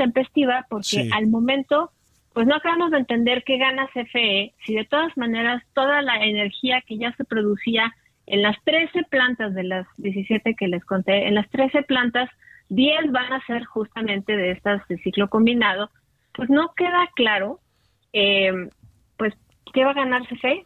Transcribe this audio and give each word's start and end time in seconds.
intempestiva 0.00 0.66
porque 0.68 1.04
Sí. 1.04 1.10
al 1.12 1.26
momento, 1.26 1.90
pues 2.32 2.46
no 2.46 2.54
acabamos 2.54 2.90
de 2.90 2.98
entender 2.98 3.42
qué 3.44 3.58
gana 3.58 3.88
CFE 3.92 4.54
si 4.64 4.74
de 4.74 4.84
todas 4.84 5.14
maneras 5.16 5.62
toda 5.74 6.00
la 6.02 6.24
energía 6.24 6.80
que 6.86 6.96
ya 6.96 7.12
se 7.16 7.24
producía 7.24 7.92
en 8.26 8.42
las 8.42 8.56
13 8.64 9.02
plantas 9.10 9.54
de 9.54 9.64
las 9.64 9.86
17 9.98 10.54
que 10.54 10.68
les 10.68 10.84
conté, 10.84 11.26
en 11.26 11.34
las 11.34 11.48
13 11.50 11.82
plantas, 11.82 12.30
10 12.68 13.10
van 13.10 13.32
a 13.32 13.44
ser 13.46 13.64
justamente 13.64 14.36
de 14.36 14.52
estas 14.52 14.86
de 14.88 14.98
ciclo 14.98 15.28
combinado, 15.28 15.90
pues 16.32 16.48
no 16.48 16.72
queda 16.76 17.08
claro, 17.16 17.58
eh, 18.12 18.52
pues, 19.16 19.34
¿qué 19.74 19.84
va 19.84 19.90
a 19.90 19.94
ganar 19.94 20.22
CFE? 20.28 20.64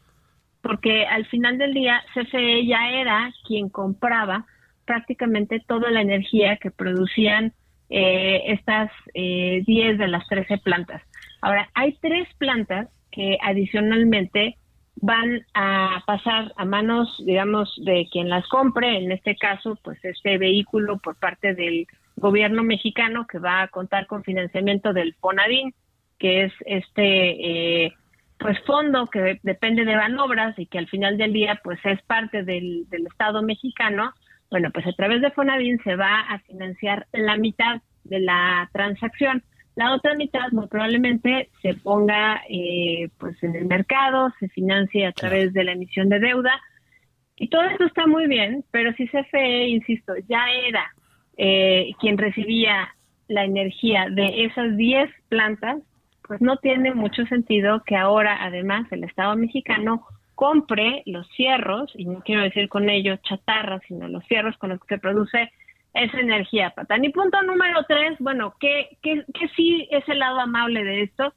Porque 0.60 1.06
al 1.06 1.24
final 1.26 1.56
del 1.56 1.72
día, 1.72 2.02
CFE 2.12 2.66
ya 2.66 2.90
era 2.90 3.32
quien 3.46 3.70
compraba 3.70 4.44
prácticamente 4.84 5.60
toda 5.66 5.90
la 5.90 6.02
energía 6.02 6.58
que 6.58 6.70
producían 6.70 7.54
eh, 7.90 8.42
estas 8.46 8.90
eh, 9.14 9.62
10 9.66 9.98
de 9.98 10.08
las 10.08 10.26
13 10.28 10.58
plantas. 10.58 11.02
Ahora, 11.40 11.68
hay 11.74 11.96
tres 12.00 12.26
plantas 12.38 12.88
que 13.10 13.38
adicionalmente 13.42 14.56
van 14.96 15.44
a 15.54 16.02
pasar 16.06 16.52
a 16.56 16.64
manos, 16.64 17.22
digamos, 17.26 17.74
de 17.84 18.08
quien 18.10 18.28
las 18.28 18.46
compre, 18.48 18.96
en 18.96 19.12
este 19.12 19.36
caso, 19.36 19.78
pues 19.82 20.02
este 20.04 20.38
vehículo 20.38 20.98
por 20.98 21.16
parte 21.16 21.54
del 21.54 21.86
gobierno 22.16 22.62
mexicano 22.62 23.26
que 23.26 23.38
va 23.38 23.62
a 23.62 23.68
contar 23.68 24.06
con 24.06 24.24
financiamiento 24.24 24.92
del 24.92 25.14
FONADIN, 25.14 25.74
que 26.18 26.44
es 26.44 26.52
este 26.64 27.84
eh, 27.84 27.94
pues 28.38 28.58
fondo 28.66 29.06
que 29.06 29.40
depende 29.42 29.84
de 29.84 29.96
Banobras 29.96 30.58
y 30.58 30.66
que 30.66 30.78
al 30.78 30.88
final 30.88 31.18
del 31.18 31.32
día 31.32 31.60
pues 31.62 31.78
es 31.84 32.00
parte 32.02 32.44
del 32.44 32.86
Estado 32.90 33.42
mexicano. 33.42 34.12
Bueno, 34.50 34.70
pues 34.72 34.86
a 34.86 34.92
través 34.92 35.20
de 35.20 35.30
Fonadin 35.30 35.78
se 35.82 35.96
va 35.96 36.20
a 36.20 36.38
financiar 36.40 37.06
la 37.12 37.36
mitad 37.36 37.80
de 38.04 38.20
la 38.20 38.68
transacción. 38.72 39.42
La 39.76 39.94
otra 39.94 40.14
mitad 40.14 40.52
muy 40.52 40.68
probablemente 40.68 41.48
se 41.60 41.74
ponga 41.74 42.42
eh, 42.48 43.08
pues 43.18 43.42
en 43.42 43.56
el 43.56 43.66
mercado, 43.66 44.32
se 44.38 44.48
financie 44.48 45.06
a 45.06 45.12
través 45.12 45.52
de 45.52 45.64
la 45.64 45.72
emisión 45.72 46.08
de 46.08 46.20
deuda. 46.20 46.52
Y 47.36 47.48
todo 47.48 47.62
esto 47.62 47.84
está 47.84 48.06
muy 48.06 48.28
bien, 48.28 48.64
pero 48.70 48.92
si 48.92 49.08
CFE, 49.08 49.66
insisto, 49.66 50.14
ya 50.28 50.44
era 50.68 50.94
eh, 51.36 51.90
quien 52.00 52.16
recibía 52.16 52.94
la 53.26 53.44
energía 53.44 54.08
de 54.08 54.44
esas 54.44 54.76
10 54.76 55.10
plantas, 55.28 55.82
pues 56.22 56.40
no 56.40 56.56
tiene 56.58 56.94
mucho 56.94 57.26
sentido 57.26 57.82
que 57.84 57.96
ahora 57.96 58.44
además 58.44 58.86
el 58.92 59.02
Estado 59.02 59.34
mexicano 59.36 60.06
compre 60.34 61.02
los 61.06 61.28
fierros, 61.32 61.92
y 61.94 62.06
no 62.06 62.20
quiero 62.20 62.42
decir 62.42 62.68
con 62.68 62.88
ello 62.90 63.16
chatarra, 63.16 63.80
sino 63.86 64.08
los 64.08 64.24
fierros 64.26 64.56
con 64.58 64.70
los 64.70 64.80
que 64.80 64.94
se 64.94 65.00
produce 65.00 65.50
esa 65.94 66.18
energía, 66.18 66.70
Patán. 66.70 67.04
Y 67.04 67.10
punto 67.10 67.40
número 67.42 67.84
tres, 67.86 68.16
bueno, 68.18 68.54
¿qué, 68.58 68.98
qué, 69.02 69.24
qué 69.32 69.48
sí 69.56 69.88
es 69.90 70.06
el 70.08 70.18
lado 70.18 70.40
amable 70.40 70.84
de 70.84 71.02
esto? 71.02 71.32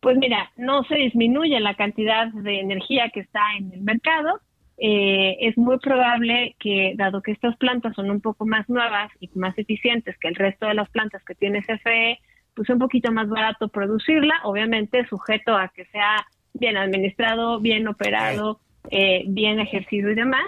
Pues 0.00 0.16
mira, 0.16 0.50
no 0.56 0.82
se 0.84 0.94
disminuye 0.94 1.60
la 1.60 1.74
cantidad 1.74 2.28
de 2.28 2.60
energía 2.60 3.10
que 3.10 3.20
está 3.20 3.40
en 3.58 3.72
el 3.72 3.82
mercado. 3.82 4.40
Eh, 4.78 5.36
es 5.40 5.58
muy 5.58 5.78
probable 5.78 6.56
que, 6.58 6.94
dado 6.96 7.20
que 7.20 7.32
estas 7.32 7.54
plantas 7.58 7.94
son 7.94 8.10
un 8.10 8.22
poco 8.22 8.46
más 8.46 8.66
nuevas 8.70 9.12
y 9.20 9.28
más 9.34 9.56
eficientes 9.58 10.16
que 10.18 10.28
el 10.28 10.34
resto 10.34 10.66
de 10.66 10.74
las 10.74 10.88
plantas 10.88 11.22
que 11.22 11.34
tiene 11.34 11.60
CFE, 11.60 12.18
pues 12.54 12.70
un 12.70 12.78
poquito 12.78 13.12
más 13.12 13.28
barato 13.28 13.68
producirla, 13.68 14.34
obviamente 14.44 15.06
sujeto 15.06 15.54
a 15.54 15.68
que 15.68 15.84
sea 15.86 16.26
bien 16.60 16.76
administrado, 16.76 17.58
bien 17.58 17.88
operado, 17.88 18.60
eh, 18.90 19.24
bien 19.26 19.58
ejercido 19.58 20.10
y 20.10 20.14
demás. 20.14 20.44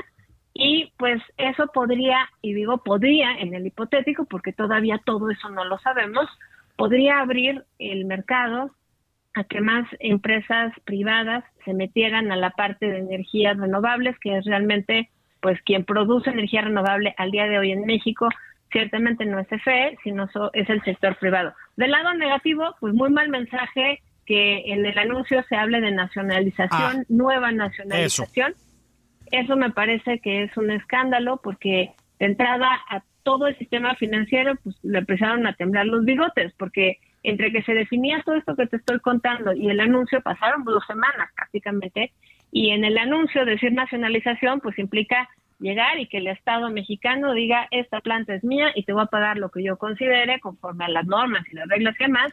Y 0.54 0.92
pues 0.98 1.20
eso 1.38 1.66
podría, 1.72 2.28
y 2.42 2.52
digo 2.52 2.78
podría 2.84 3.32
en 3.38 3.54
el 3.54 3.66
hipotético, 3.66 4.26
porque 4.26 4.52
todavía 4.52 5.00
todo 5.04 5.30
eso 5.30 5.48
no 5.48 5.64
lo 5.64 5.78
sabemos, 5.78 6.28
podría 6.76 7.20
abrir 7.20 7.64
el 7.78 8.04
mercado 8.04 8.70
a 9.34 9.44
que 9.44 9.62
más 9.62 9.88
empresas 9.98 10.72
privadas 10.84 11.42
se 11.64 11.72
metieran 11.72 12.30
a 12.30 12.36
la 12.36 12.50
parte 12.50 12.86
de 12.86 12.98
energías 12.98 13.56
renovables, 13.56 14.18
que 14.18 14.36
es 14.36 14.44
realmente 14.44 15.08
pues 15.40 15.60
quien 15.62 15.84
produce 15.84 16.30
energía 16.30 16.60
renovable 16.60 17.14
al 17.16 17.30
día 17.30 17.46
de 17.46 17.58
hoy 17.58 17.72
en 17.72 17.84
México, 17.86 18.28
ciertamente 18.70 19.24
no 19.24 19.38
es 19.38 19.48
CFE, 19.48 19.96
sino 20.04 20.28
so- 20.28 20.50
es 20.52 20.68
el 20.68 20.82
sector 20.82 21.16
privado. 21.16 21.54
Del 21.76 21.90
lado 21.90 22.12
negativo, 22.14 22.76
pues 22.78 22.92
muy 22.94 23.10
mal 23.10 23.28
mensaje 23.30 24.02
que 24.32 24.72
en 24.72 24.86
el 24.86 24.96
anuncio 24.96 25.44
se 25.46 25.56
hable 25.56 25.82
de 25.82 25.90
nacionalización, 25.90 27.00
Ah, 27.00 27.02
nueva 27.10 27.52
nacionalización. 27.52 28.54
Eso 29.30 29.56
me 29.56 29.68
parece 29.68 30.20
que 30.20 30.44
es 30.44 30.56
un 30.56 30.70
escándalo 30.70 31.38
porque 31.44 31.90
de 32.18 32.26
entrada 32.26 32.80
a 32.88 33.02
todo 33.24 33.46
el 33.46 33.58
sistema 33.58 33.94
financiero 33.96 34.54
pues 34.64 34.74
le 34.82 35.00
empezaron 35.00 35.46
a 35.46 35.52
temblar 35.52 35.84
los 35.84 36.06
bigotes 36.06 36.54
porque 36.56 36.96
entre 37.22 37.52
que 37.52 37.62
se 37.62 37.74
definía 37.74 38.22
todo 38.24 38.36
esto 38.36 38.56
que 38.56 38.66
te 38.66 38.78
estoy 38.78 39.00
contando 39.00 39.52
y 39.52 39.68
el 39.68 39.80
anuncio 39.80 40.22
pasaron 40.22 40.64
dos 40.64 40.82
semanas 40.86 41.28
prácticamente 41.36 42.10
y 42.50 42.70
en 42.70 42.86
el 42.86 42.96
anuncio 42.96 43.44
decir 43.44 43.74
nacionalización 43.74 44.60
pues 44.60 44.78
implica 44.78 45.28
llegar 45.60 45.98
y 45.98 46.06
que 46.06 46.18
el 46.18 46.26
Estado 46.28 46.70
mexicano 46.70 47.34
diga 47.34 47.68
esta 47.70 48.00
planta 48.00 48.34
es 48.34 48.42
mía 48.44 48.72
y 48.74 48.84
te 48.84 48.94
voy 48.94 49.02
a 49.02 49.06
pagar 49.06 49.36
lo 49.36 49.50
que 49.50 49.62
yo 49.62 49.76
considere 49.76 50.40
conforme 50.40 50.86
a 50.86 50.88
las 50.88 51.06
normas 51.06 51.44
y 51.52 51.54
las 51.54 51.68
reglas 51.68 51.96
que 51.98 52.08
más, 52.08 52.32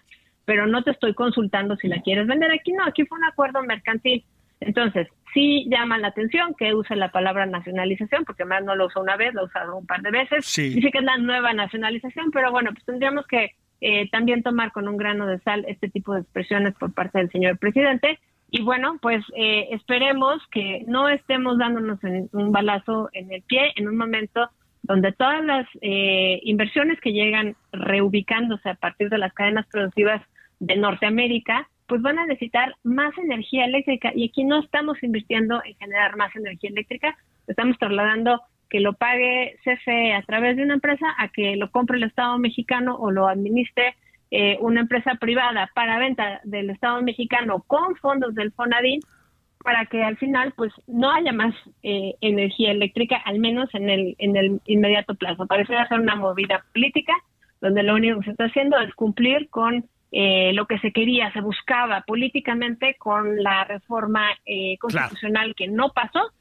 pero 0.49 0.65
no 0.65 0.81
te 0.83 0.89
estoy 0.89 1.13
consultando 1.13 1.75
si 1.75 1.87
la 1.87 2.01
quieres 2.01 2.25
vender. 2.25 2.51
Aquí 2.51 2.71
no, 2.71 2.83
aquí 2.83 3.05
fue 3.05 3.19
un 3.19 3.25
acuerdo 3.25 3.61
mercantil. 3.61 4.23
Entonces, 4.61 5.07
sí 5.31 5.67
llama 5.69 5.99
la 5.99 6.07
atención 6.07 6.55
que 6.57 6.73
use 6.73 6.95
la 6.95 7.11
palabra 7.11 7.45
nacionalización, 7.45 8.25
porque 8.25 8.45
más 8.45 8.63
no 8.63 8.75
lo 8.75 8.87
usó 8.87 8.99
una 8.99 9.15
vez, 9.15 9.31
lo 9.35 9.41
ha 9.41 9.43
usado 9.43 9.77
un 9.77 9.85
par 9.85 10.01
de 10.01 10.09
veces. 10.09 10.47
Sí. 10.47 10.69
Dice 10.73 10.89
que 10.89 10.97
es 10.97 11.03
la 11.03 11.17
nueva 11.17 11.53
nacionalización, 11.53 12.31
pero 12.31 12.49
bueno, 12.51 12.71
pues 12.73 12.83
tendríamos 12.83 13.27
que 13.27 13.51
eh, 13.81 14.09
también 14.09 14.41
tomar 14.41 14.71
con 14.71 14.87
un 14.87 14.97
grano 14.97 15.27
de 15.27 15.37
sal 15.41 15.65
este 15.67 15.87
tipo 15.87 16.15
de 16.15 16.21
expresiones 16.21 16.73
por 16.79 16.95
parte 16.95 17.19
del 17.19 17.29
señor 17.29 17.59
presidente. 17.59 18.17
Y 18.49 18.63
bueno, 18.63 18.97
pues 19.03 19.23
eh, 19.35 19.67
esperemos 19.69 20.41
que 20.51 20.83
no 20.87 21.09
estemos 21.09 21.59
dándonos 21.59 22.03
en- 22.03 22.27
un 22.33 22.51
balazo 22.51 23.09
en 23.13 23.31
el 23.31 23.43
pie 23.43 23.71
en 23.75 23.87
un 23.87 23.97
momento 23.97 24.49
donde 24.81 25.11
todas 25.11 25.45
las 25.45 25.67
eh, 25.81 26.39
inversiones 26.41 26.99
que 27.01 27.11
llegan 27.13 27.55
reubicándose 27.71 28.67
a 28.69 28.73
partir 28.73 29.09
de 29.09 29.19
las 29.19 29.31
cadenas 29.33 29.67
productivas 29.67 30.23
de 30.59 30.75
Norteamérica, 30.75 31.69
pues 31.87 32.01
van 32.01 32.19
a 32.19 32.25
necesitar 32.25 32.75
más 32.83 33.17
energía 33.17 33.65
eléctrica 33.65 34.11
y 34.13 34.29
aquí 34.29 34.43
no 34.43 34.59
estamos 34.59 35.01
invirtiendo 35.01 35.61
en 35.65 35.75
generar 35.75 36.15
más 36.17 36.35
energía 36.35 36.69
eléctrica, 36.69 37.17
estamos 37.47 37.77
trasladando 37.79 38.41
que 38.69 38.79
lo 38.79 38.93
pague 38.93 39.57
CFE 39.63 40.13
a 40.13 40.21
través 40.21 40.55
de 40.55 40.63
una 40.63 40.75
empresa 40.75 41.07
a 41.17 41.29
que 41.29 41.55
lo 41.55 41.71
compre 41.71 41.97
el 41.97 42.03
Estado 42.03 42.37
mexicano 42.37 42.95
o 42.95 43.09
lo 43.09 43.27
administre 43.27 43.95
eh, 44.31 44.57
una 44.61 44.81
empresa 44.81 45.15
privada 45.15 45.71
para 45.73 45.97
venta 45.97 46.39
del 46.43 46.69
Estado 46.69 47.01
mexicano 47.01 47.63
con 47.65 47.95
fondos 47.95 48.35
del 48.35 48.51
FONADIN 48.51 48.99
para 49.63 49.87
que 49.87 50.03
al 50.03 50.17
final 50.17 50.53
pues 50.55 50.71
no 50.87 51.11
haya 51.11 51.33
más 51.33 51.53
eh, 51.83 52.13
energía 52.21 52.71
eléctrica, 52.71 53.17
al 53.17 53.39
menos 53.39 53.73
en 53.73 53.89
el, 53.89 54.15
en 54.19 54.37
el 54.37 54.61
inmediato 54.65 55.15
plazo. 55.15 55.47
Parece 55.47 55.73
ser 55.87 55.99
una 55.99 56.15
movida 56.15 56.63
política 56.73 57.13
donde 57.59 57.83
lo 57.83 57.95
único 57.95 58.19
que 58.19 58.25
se 58.25 58.31
está 58.31 58.45
haciendo 58.45 58.79
es 58.79 58.93
cumplir 58.93 59.49
con 59.49 59.85
eh, 60.11 60.51
lo 60.53 60.65
que 60.65 60.79
se 60.79 60.91
quería, 60.91 61.31
se 61.33 61.41
buscaba 61.41 62.01
políticamente 62.01 62.95
con 62.97 63.43
la 63.43 63.63
reforma 63.63 64.27
eh, 64.45 64.77
constitucional 64.79 65.53
que 65.55 65.67
no 65.67 65.89
pasó, 65.89 66.31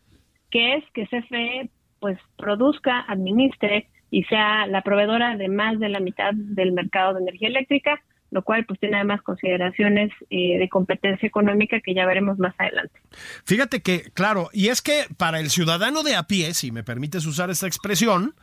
que 0.51 0.77
es 0.77 0.85
que 0.95 1.07
CFE 1.07 1.71
pues 2.01 2.19
produzca, 2.37 3.05
administre 3.09 3.89
y 4.11 4.25
sea 4.25 4.67
la 4.67 4.83
proveedora 4.83 5.37
de 5.37 5.49
más 5.49 5.79
de 5.79 5.91
la 5.91 6.01
mitad 6.01 6.33
del 6.33 6.73
mercado 6.73 7.15
de 7.15 7.21
energía 7.21 7.49
eléctrica, 7.49 8.01
lo 8.31 8.43
cual 8.43 8.65
pues 8.67 8.79
tiene 8.81 8.97
además 8.97 9.23
consideraciones 9.23 10.13
eh, 10.31 10.59
de 10.59 10.69
competencia 10.69 11.27
económica 11.27 11.81
que 11.81 11.95
ya 11.95 12.07
veremos 12.07 12.39
más 12.39 12.55
adelante. 12.59 12.99
Fíjate 13.45 13.81
que, 13.83 14.11
claro, 14.15 14.49
y 14.53 14.69
es 14.69 14.81
que 14.81 15.07
para 15.17 15.41
el 15.41 15.51
ciudadano 15.51 16.03
de 16.03 16.17
a 16.17 16.25
pie, 16.25 16.55
si 16.55 16.71
me 16.71 16.85
permites 16.85 17.27
usar 17.27 17.51
esta 17.51 17.67
expresión, 17.67 18.35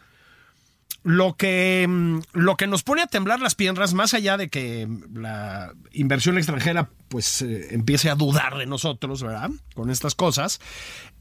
lo 1.05 1.35
que, 1.35 1.85
mm, 1.87 2.21
lo 2.33 2.57
que 2.57 2.65
nos 2.65 2.81
pone 2.81 3.03
a 3.03 3.07
temblar 3.07 3.39
las 3.39 3.53
piernas, 3.53 3.93
más 3.93 4.15
allá 4.15 4.37
de 4.37 4.49
que 4.49 4.87
la 5.13 5.71
inversión 5.91 6.35
extranjera 6.35 6.89
pues 7.09 7.43
eh, 7.43 7.75
empiece 7.75 8.09
a 8.09 8.15
dudar 8.15 8.57
de 8.57 8.65
nosotros, 8.65 9.21
¿verdad? 9.21 9.51
Con 9.75 9.91
estas 9.91 10.15
cosas, 10.15 10.59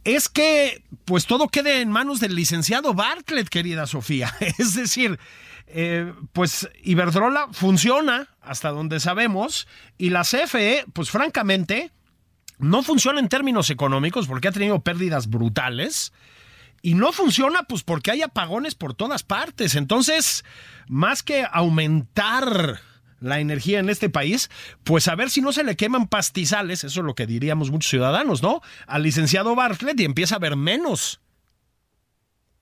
es 0.04 0.30
que 0.30 0.82
pues 1.04 1.26
todo 1.26 1.48
quede 1.48 1.82
en 1.82 1.90
manos 1.90 2.18
del 2.18 2.34
licenciado 2.34 2.94
Bartlett, 2.94 3.50
querida 3.50 3.86
Sofía. 3.86 4.34
Es 4.58 4.74
decir, 4.74 5.18
eh, 5.66 6.14
pues 6.32 6.66
Iberdrola 6.82 7.48
funciona 7.52 8.28
hasta 8.40 8.70
donde 8.70 9.00
sabemos 9.00 9.68
y 9.98 10.08
la 10.08 10.22
CFE, 10.22 10.86
pues 10.94 11.10
francamente, 11.10 11.92
no 12.56 12.82
funciona 12.82 13.20
en 13.20 13.28
términos 13.28 13.68
económicos 13.68 14.28
porque 14.28 14.48
ha 14.48 14.52
tenido 14.52 14.80
pérdidas 14.80 15.28
brutales. 15.28 16.14
Y 16.84 16.92
no 16.92 17.12
funciona 17.12 17.62
pues 17.62 17.82
porque 17.82 18.10
hay 18.10 18.20
apagones 18.20 18.74
por 18.74 18.92
todas 18.92 19.22
partes. 19.22 19.74
Entonces, 19.74 20.44
más 20.86 21.22
que 21.22 21.46
aumentar 21.50 22.74
la 23.20 23.40
energía 23.40 23.78
en 23.78 23.88
este 23.88 24.10
país, 24.10 24.50
pues 24.84 25.08
a 25.08 25.14
ver 25.14 25.30
si 25.30 25.40
no 25.40 25.52
se 25.52 25.64
le 25.64 25.76
queman 25.76 26.08
pastizales, 26.08 26.84
eso 26.84 27.00
es 27.00 27.06
lo 27.06 27.14
que 27.14 27.24
diríamos 27.24 27.70
muchos 27.70 27.88
ciudadanos, 27.88 28.42
¿no? 28.42 28.60
Al 28.86 29.02
licenciado 29.02 29.54
Bartlett 29.54 29.98
y 29.98 30.04
empieza 30.04 30.36
a 30.36 30.40
ver 30.40 30.56
menos. 30.56 31.22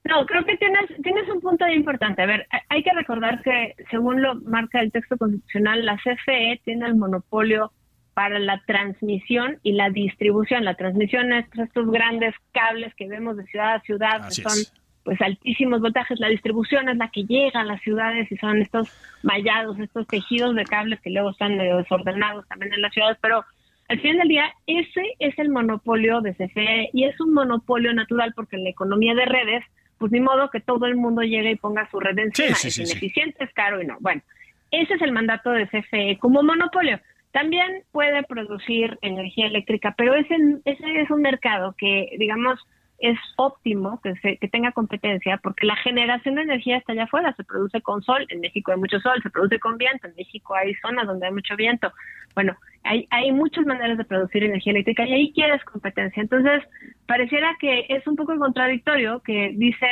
No, 0.05 0.25
creo 0.25 0.45
que 0.45 0.57
tienes, 0.57 0.85
tienes 1.03 1.29
un 1.29 1.41
punto 1.41 1.67
importante. 1.67 2.23
A 2.23 2.27
ver, 2.27 2.47
hay 2.69 2.85
que 2.85 2.93
recordar 2.93 3.43
que 3.43 3.75
según 3.91 4.23
lo 4.23 4.37
marca 4.37 4.79
el 4.79 4.93
texto 4.93 5.17
constitucional, 5.17 5.85
la 5.85 5.97
CFE 5.97 6.61
tiene 6.65 6.87
el 6.87 6.95
monopolio 6.95 7.73
para 8.15 8.39
la 8.39 8.63
transmisión 8.67 9.59
y 9.63 9.73
la 9.73 9.91
distribución. 9.91 10.65
La 10.65 10.75
transmisión 10.75 11.33
es 11.33 11.47
estos 11.59 11.91
grandes 11.91 12.35
cables 12.53 12.95
que 12.95 13.09
vemos 13.09 13.37
de 13.37 13.47
ciudad 13.47 13.75
a 13.75 13.81
ciudad, 13.81 14.29
que 14.29 14.43
son 14.43 14.59
pues 15.05 15.21
altísimos 15.21 15.81
voltajes. 15.81 16.21
La 16.21 16.29
distribución 16.29 16.89
es 16.89 16.97
la 16.97 17.11
que 17.11 17.25
llega 17.25 17.61
a 17.61 17.65
las 17.65 17.81
ciudades 17.83 18.31
y 18.31 18.37
son 18.37 18.61
estos 18.63 18.89
mallados, 19.23 19.79
estos 19.79 20.07
tejidos 20.07 20.55
de 20.55 20.65
cables 20.65 21.01
que 21.01 21.11
luego 21.11 21.31
están 21.31 21.57
medio 21.57 21.79
desordenados 21.79 22.47
también 22.49 22.73
en 22.73 22.83
las 22.83 22.93
ciudades, 22.93 23.19
pero 23.21 23.45
al 23.89 24.01
final 24.01 24.19
del 24.19 24.29
día 24.29 24.45
ese 24.67 25.03
es 25.19 25.39
el 25.39 25.51
monopolio 25.51 26.21
de 26.21 26.35
CFE 26.35 26.91
y 26.93 27.05
es 27.05 27.21
un 27.21 27.35
monopolio 27.35 27.93
natural 27.93 28.33
porque 28.35 28.57
en 28.57 28.65
la 28.65 28.71
economía 28.71 29.15
de 29.15 29.25
redes, 29.25 29.65
pues 29.99 30.13
ni 30.13 30.21
modo 30.21 30.51
que 30.51 30.61
todo 30.61 30.87
el 30.87 30.97
mundo 30.97 31.23
llegue 31.23 31.51
y 31.51 31.57
ponga 31.57 31.91
su 31.91 31.99
red 31.99 32.19
encima, 32.19 32.49
es 32.51 32.79
ineficiente, 32.79 33.45
es 33.45 33.53
caro 33.53 33.83
y 33.83 33.87
no. 33.87 33.97
Bueno, 34.01 34.23
ese 34.71 34.95
es 34.95 35.03
el 35.03 35.13
mandato 35.13 35.51
de 35.51 35.67
CFE 35.67 36.19
como 36.19 36.43
monopolio. 36.43 37.01
También 37.33 37.83
puede 37.93 38.23
producir 38.25 38.99
energía 39.03 39.47
eléctrica, 39.47 39.95
pero 39.97 40.15
ese, 40.15 40.37
ese 40.65 41.01
es 41.01 41.11
un 41.11 41.23
mercado 41.23 41.75
que, 41.79 42.11
digamos, 42.19 42.61
es 43.03 43.19
óptimo 43.37 44.01
que, 44.01 44.15
se, 44.17 44.37
que 44.37 44.49
tenga 44.49 44.71
competencia 44.71 45.37
porque 45.43 45.67
la 45.67 45.75
generación 45.77 46.37
de 46.37 46.43
energía 46.43 46.77
está 46.77 46.93
allá 46.93 47.05
afuera, 47.05 47.35
se 47.37 47.43
produce 47.43 47.81
con 47.83 48.01
sol, 48.03 48.25
en 48.29 48.41
México 48.41 48.71
hay 48.71 48.79
mucho 48.79 49.01
sol, 49.01 49.21
se 49.23 49.31
produce 49.31 49.59
con 49.59 49.77
viento, 49.77 50.07
en 50.07 50.15
México 50.15 50.55
hay 50.55 50.73
zonas 50.77 51.09
donde 51.09 51.27
hay 51.27 51.33
mucho 51.33 51.57
viento. 51.57 51.93
Bueno, 52.35 52.57
hay, 52.85 53.09
hay 53.11 53.33
muchas 53.33 53.67
maneras 53.67 53.99
de 53.99 54.05
producir 54.05 54.45
energía 54.45 54.71
eléctrica 54.71 55.05
y 55.05 55.13
ahí 55.13 55.33
quieres 55.33 55.65
competencia. 55.65 56.23
Entonces, 56.23 56.63
pareciera 57.07 57.57
que 57.59 57.87
es 57.89 58.07
un 58.07 58.15
poco 58.15 58.39
contradictorio 58.39 59.21
que 59.21 59.53
dice 59.57 59.87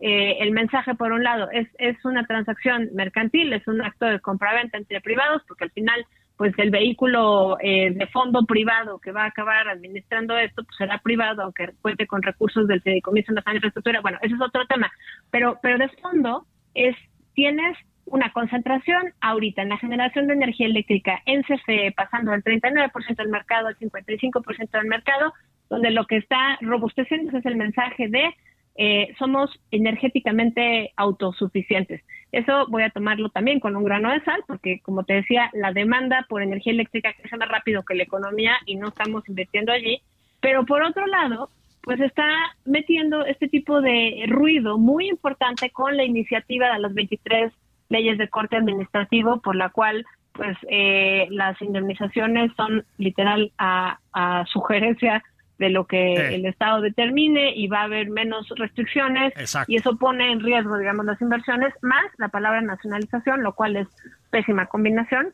eh, 0.00 0.38
el 0.40 0.50
mensaje, 0.50 0.96
por 0.96 1.12
un 1.12 1.22
lado, 1.22 1.48
es, 1.52 1.68
es 1.78 2.04
una 2.04 2.26
transacción 2.26 2.88
mercantil, 2.94 3.52
es 3.52 3.66
un 3.68 3.80
acto 3.80 4.06
de 4.06 4.18
compraventa 4.18 4.76
entre 4.76 5.00
privados, 5.00 5.42
porque 5.46 5.64
al 5.64 5.70
final 5.70 6.04
pues 6.36 6.52
el 6.58 6.70
vehículo 6.70 7.56
eh, 7.60 7.90
de 7.92 8.06
fondo 8.08 8.44
privado 8.44 8.98
que 8.98 9.12
va 9.12 9.24
a 9.24 9.28
acabar 9.28 9.68
administrando 9.68 10.36
esto, 10.36 10.64
pues 10.64 10.76
será 10.76 10.98
privado, 10.98 11.42
aunque 11.42 11.70
cuente 11.80 12.06
con 12.06 12.22
recursos 12.22 12.68
del 12.68 12.82
Fideicomiso 12.82 13.32
de 13.32 13.42
la 13.44 13.54
Infraestructura. 13.54 14.00
Bueno, 14.00 14.18
ese 14.20 14.34
es 14.34 14.40
otro 14.40 14.66
tema. 14.66 14.90
Pero, 15.30 15.58
pero 15.62 15.78
de 15.78 15.88
fondo 16.00 16.46
es, 16.74 16.94
tienes 17.34 17.76
una 18.04 18.32
concentración 18.32 19.12
ahorita 19.20 19.62
en 19.62 19.70
la 19.70 19.78
generación 19.78 20.26
de 20.26 20.34
energía 20.34 20.66
eléctrica 20.66 21.22
en 21.26 21.42
CFE, 21.42 21.92
pasando 21.96 22.32
del 22.32 22.44
39% 22.44 23.16
del 23.16 23.28
mercado 23.28 23.68
al 23.68 23.78
55% 23.78 24.70
del 24.70 24.86
mercado, 24.86 25.32
donde 25.68 25.90
lo 25.90 26.06
que 26.06 26.18
está 26.18 26.58
robusteciendo 26.60 27.36
es 27.36 27.46
el 27.46 27.56
mensaje 27.56 28.08
de 28.08 28.34
eh, 28.78 29.14
somos 29.18 29.50
energéticamente 29.70 30.92
autosuficientes. 30.96 32.02
Eso 32.36 32.66
voy 32.68 32.82
a 32.82 32.90
tomarlo 32.90 33.30
también 33.30 33.60
con 33.60 33.76
un 33.76 33.84
grano 33.84 34.10
de 34.10 34.20
sal, 34.20 34.44
porque 34.46 34.80
como 34.80 35.04
te 35.04 35.14
decía, 35.14 35.48
la 35.54 35.72
demanda 35.72 36.26
por 36.28 36.42
energía 36.42 36.74
eléctrica 36.74 37.14
crece 37.14 37.34
más 37.38 37.48
rápido 37.48 37.82
que 37.82 37.94
la 37.94 38.02
economía 38.02 38.58
y 38.66 38.76
no 38.76 38.88
estamos 38.88 39.26
invirtiendo 39.26 39.72
allí. 39.72 40.02
Pero 40.42 40.66
por 40.66 40.82
otro 40.82 41.06
lado, 41.06 41.48
pues 41.80 41.98
está 41.98 42.28
metiendo 42.66 43.24
este 43.24 43.48
tipo 43.48 43.80
de 43.80 44.26
ruido 44.28 44.76
muy 44.76 45.08
importante 45.08 45.70
con 45.70 45.96
la 45.96 46.04
iniciativa 46.04 46.74
de 46.74 46.78
las 46.78 46.92
23 46.92 47.54
leyes 47.88 48.18
de 48.18 48.28
corte 48.28 48.56
administrativo, 48.56 49.40
por 49.40 49.56
la 49.56 49.70
cual 49.70 50.04
pues 50.32 50.58
eh, 50.68 51.28
las 51.30 51.58
indemnizaciones 51.62 52.52
son 52.54 52.84
literal 52.98 53.50
a, 53.56 53.98
a 54.12 54.44
sugerencia 54.52 55.22
de 55.58 55.70
lo 55.70 55.86
que 55.86 56.14
eh. 56.14 56.34
el 56.34 56.46
Estado 56.46 56.80
determine 56.80 57.54
y 57.54 57.68
va 57.68 57.80
a 57.80 57.84
haber 57.84 58.10
menos 58.10 58.48
restricciones 58.56 59.32
y 59.66 59.76
eso 59.76 59.96
pone 59.96 60.30
en 60.30 60.40
riesgo, 60.40 60.76
digamos, 60.76 61.06
las 61.06 61.20
inversiones, 61.20 61.72
más 61.82 62.04
la 62.18 62.28
palabra 62.28 62.60
nacionalización, 62.60 63.42
lo 63.42 63.54
cual 63.54 63.76
es 63.76 63.88
pésima 64.30 64.66
combinación 64.66 65.32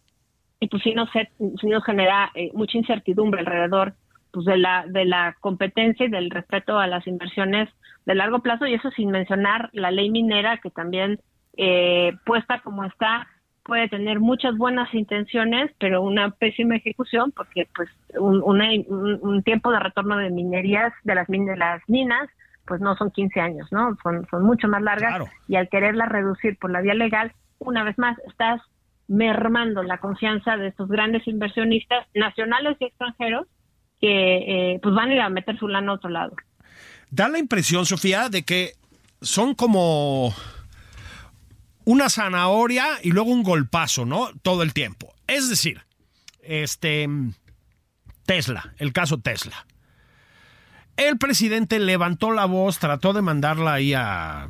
y 0.60 0.68
pues 0.68 0.82
sí 0.84 0.94
nos, 0.94 1.10
nos 1.38 1.84
genera 1.84 2.30
eh, 2.34 2.50
mucha 2.54 2.78
incertidumbre 2.78 3.40
alrededor 3.40 3.94
pues 4.30 4.46
de 4.46 4.56
la 4.56 4.86
de 4.86 5.04
la 5.04 5.36
competencia 5.40 6.06
y 6.06 6.08
del 6.08 6.30
respeto 6.30 6.78
a 6.78 6.86
las 6.86 7.06
inversiones 7.06 7.68
de 8.06 8.14
largo 8.14 8.40
plazo 8.40 8.66
y 8.66 8.74
eso 8.74 8.90
sin 8.92 9.10
mencionar 9.10 9.70
la 9.72 9.90
ley 9.90 10.08
minera 10.10 10.58
que 10.58 10.70
también 10.70 11.20
eh, 11.56 12.12
puesta 12.24 12.60
como 12.60 12.84
está 12.84 13.26
puede 13.64 13.88
tener 13.88 14.20
muchas 14.20 14.56
buenas 14.56 14.92
intenciones, 14.94 15.70
pero 15.78 16.02
una 16.02 16.30
pésima 16.30 16.76
ejecución, 16.76 17.32
porque 17.32 17.68
pues 17.74 17.88
un, 18.18 18.42
un, 18.42 19.42
tiempo 19.42 19.70
de 19.70 19.78
retorno 19.78 20.16
de 20.16 20.30
minerías 20.30 20.92
de 21.04 21.14
las, 21.14 21.26
de 21.28 21.56
las 21.56 21.82
minas, 21.88 22.28
pues 22.66 22.80
no 22.80 22.96
son 22.96 23.10
15 23.10 23.40
años, 23.40 23.68
¿no? 23.70 23.96
Son, 24.02 24.26
son 24.30 24.44
mucho 24.44 24.68
más 24.68 24.82
largas 24.82 25.28
y 25.48 25.56
al 25.56 25.68
quererla 25.68 26.06
reducir 26.06 26.58
por 26.58 26.70
la 26.70 26.80
vía 26.80 26.94
legal, 26.94 27.32
una 27.58 27.84
vez 27.84 27.96
más, 27.98 28.18
estás 28.28 28.60
mermando 29.08 29.82
la 29.82 29.98
confianza 29.98 30.56
de 30.56 30.68
estos 30.68 30.88
grandes 30.88 31.26
inversionistas 31.26 32.06
nacionales 32.14 32.76
y 32.80 32.86
extranjeros 32.86 33.46
que 34.00 34.72
eh, 34.72 34.80
pues 34.82 34.94
van 34.94 35.10
a 35.10 35.14
ir 35.14 35.20
a 35.20 35.28
meter 35.28 35.58
su 35.58 35.68
lana 35.68 35.92
a 35.92 35.94
otro 35.94 36.10
lado. 36.10 36.34
Da 37.10 37.28
la 37.28 37.38
impresión, 37.38 37.84
Sofía, 37.86 38.28
de 38.28 38.42
que 38.42 38.72
son 39.20 39.54
como 39.54 40.34
una 41.84 42.08
zanahoria 42.08 42.86
y 43.02 43.10
luego 43.10 43.30
un 43.30 43.42
golpazo, 43.42 44.04
¿no? 44.04 44.30
Todo 44.42 44.62
el 44.62 44.72
tiempo. 44.72 45.14
Es 45.26 45.48
decir, 45.48 45.82
este 46.42 47.08
Tesla, 48.26 48.74
el 48.78 48.92
caso 48.92 49.18
Tesla. 49.18 49.66
El 50.96 51.18
presidente 51.18 51.78
levantó 51.78 52.32
la 52.32 52.44
voz, 52.44 52.78
trató 52.78 53.12
de 53.12 53.22
mandarla 53.22 53.74
ahí 53.74 53.94
a 53.94 54.48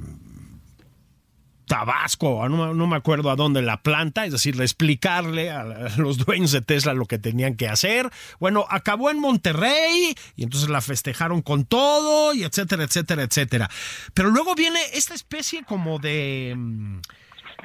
Tabasco, 1.73 2.47
no, 2.51 2.87
me 2.87 2.97
acuerdo 2.97 3.31
a 3.31 3.37
dónde 3.37 3.63
la 3.63 3.83
planta, 3.83 4.27
es 4.27 4.33
decir, 4.33 4.57
de 4.57 4.65
explicarle 4.65 5.51
a, 5.51 5.65
los 5.97 6.19
dueños 6.19 6.53
de 6.53 6.61
Tesla 6.61 6.93
lo 6.93 7.07
que 7.07 7.19
tenían 7.19 7.57
que 7.57 7.67
hacer. 7.69 8.11
Bueno, 8.39 8.67
acabó 8.69 9.11
en 9.11 9.19
Monterrey 9.19 10.15
y 10.37 10.43
entonces 10.43 10.69
la 10.69 10.83
festejaron 10.83 11.41
con 11.41 11.65
todo 11.65 12.35
y 12.35 12.43
etcétera, 12.43 12.85
etcétera, 12.85 13.23
etcétera. 13.23 13.71
Pero 14.13 14.31
luego 14.31 14.55
viene 14.55 14.81
esta 14.93 15.15
especie 15.15 15.65
como 15.65 15.99
de... 15.99 16.55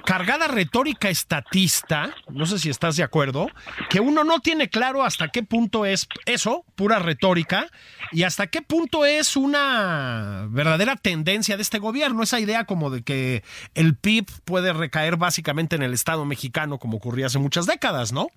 Cargada 0.05 0.47
retórica 0.47 1.09
estatista, 1.09 2.13
no 2.29 2.45
sé 2.45 2.59
si 2.59 2.69
estás 2.69 2.95
de 2.95 3.03
acuerdo, 3.03 3.49
que 3.89 3.99
uno 3.99 4.23
no 4.23 4.39
tiene 4.39 4.69
claro 4.69 5.03
hasta 5.03 5.27
qué 5.27 5.43
punto 5.43 5.85
es 5.85 6.07
eso, 6.25 6.63
pura 6.75 6.99
retórica, 6.99 7.67
y 8.11 8.23
hasta 8.23 8.47
qué 8.47 8.61
punto 8.61 9.05
es 9.05 9.35
una 9.35 10.47
verdadera 10.49 10.95
tendencia 10.95 11.57
de 11.57 11.61
este 11.61 11.79
gobierno, 11.79 12.23
esa 12.23 12.39
idea 12.39 12.65
como 12.65 12.89
de 12.89 13.03
que 13.03 13.43
el 13.75 13.95
PIB 13.95 14.25
puede 14.45 14.71
recaer 14.71 15.17
básicamente 15.17 15.75
en 15.75 15.83
el 15.83 15.93
Estado 15.93 16.23
mexicano 16.25 16.77
como 16.77 16.97
ocurría 16.97 17.25
hace 17.25 17.39
muchas 17.39 17.65
décadas, 17.65 18.13
¿no? 18.13 18.27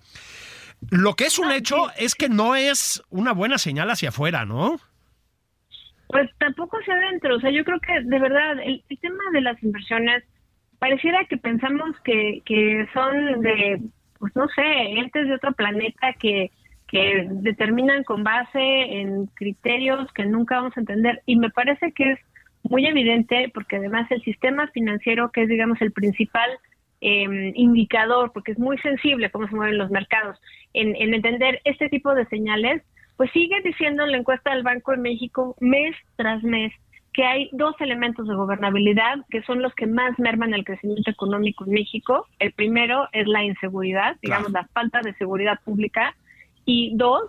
Lo 0.90 1.14
que 1.14 1.24
es 1.24 1.38
un 1.38 1.52
hecho 1.52 1.90
es 1.96 2.14
que 2.14 2.28
no 2.28 2.56
es 2.56 3.02
una 3.10 3.32
buena 3.32 3.58
señal 3.58 3.90
hacia 3.90 4.08
afuera, 4.08 4.44
¿no? 4.44 4.80
Pues 6.08 6.28
tampoco 6.38 6.78
hacia 6.78 6.94
adentro, 6.94 7.36
o 7.36 7.40
sea, 7.40 7.50
yo 7.50 7.62
creo 7.64 7.78
que 7.80 8.00
de 8.02 8.18
verdad 8.18 8.58
el, 8.64 8.82
el 8.88 8.98
tema 8.98 9.22
de 9.32 9.42
las 9.42 9.62
inversiones 9.62 10.24
pareciera 10.80 11.24
que 11.26 11.36
pensamos 11.36 11.94
que, 12.02 12.42
que 12.44 12.88
son 12.92 13.42
de, 13.42 13.80
pues 14.18 14.34
no 14.34 14.48
sé, 14.48 14.62
entes 14.62 15.28
de 15.28 15.34
otro 15.34 15.52
planeta 15.52 16.14
que, 16.14 16.50
que 16.88 17.28
determinan 17.30 18.02
con 18.02 18.24
base 18.24 18.58
en 18.58 19.26
criterios 19.26 20.10
que 20.12 20.24
nunca 20.24 20.56
vamos 20.56 20.76
a 20.76 20.80
entender. 20.80 21.22
Y 21.26 21.36
me 21.36 21.50
parece 21.50 21.92
que 21.92 22.12
es 22.12 22.18
muy 22.64 22.86
evidente 22.86 23.50
porque 23.54 23.76
además 23.76 24.10
el 24.10 24.22
sistema 24.22 24.66
financiero, 24.68 25.30
que 25.30 25.42
es 25.42 25.48
digamos 25.48 25.80
el 25.82 25.92
principal 25.92 26.50
eh, 27.02 27.52
indicador, 27.54 28.32
porque 28.32 28.52
es 28.52 28.58
muy 28.58 28.78
sensible 28.78 29.30
cómo 29.30 29.48
se 29.48 29.54
mueven 29.54 29.78
los 29.78 29.90
mercados, 29.90 30.40
en, 30.72 30.96
en 30.96 31.14
entender 31.14 31.60
este 31.64 31.88
tipo 31.90 32.14
de 32.14 32.26
señales, 32.26 32.82
pues 33.16 33.30
sigue 33.32 33.60
diciendo 33.62 34.04
en 34.04 34.12
la 34.12 34.18
encuesta 34.18 34.54
del 34.54 34.62
Banco 34.62 34.92
de 34.92 34.98
México 34.98 35.54
mes 35.60 35.94
tras 36.16 36.42
mes 36.42 36.72
que 37.12 37.24
hay 37.24 37.48
dos 37.52 37.74
elementos 37.80 38.28
de 38.28 38.34
gobernabilidad 38.34 39.18
que 39.30 39.42
son 39.42 39.62
los 39.62 39.74
que 39.74 39.86
más 39.86 40.18
merman 40.18 40.54
el 40.54 40.64
crecimiento 40.64 41.10
económico 41.10 41.64
en 41.64 41.72
México. 41.72 42.26
El 42.38 42.52
primero 42.52 43.08
es 43.12 43.26
la 43.26 43.44
inseguridad, 43.44 44.16
digamos, 44.22 44.52
la 44.52 44.66
falta 44.72 45.00
de 45.00 45.14
seguridad 45.14 45.58
pública. 45.64 46.14
Y 46.64 46.92
dos, 46.94 47.22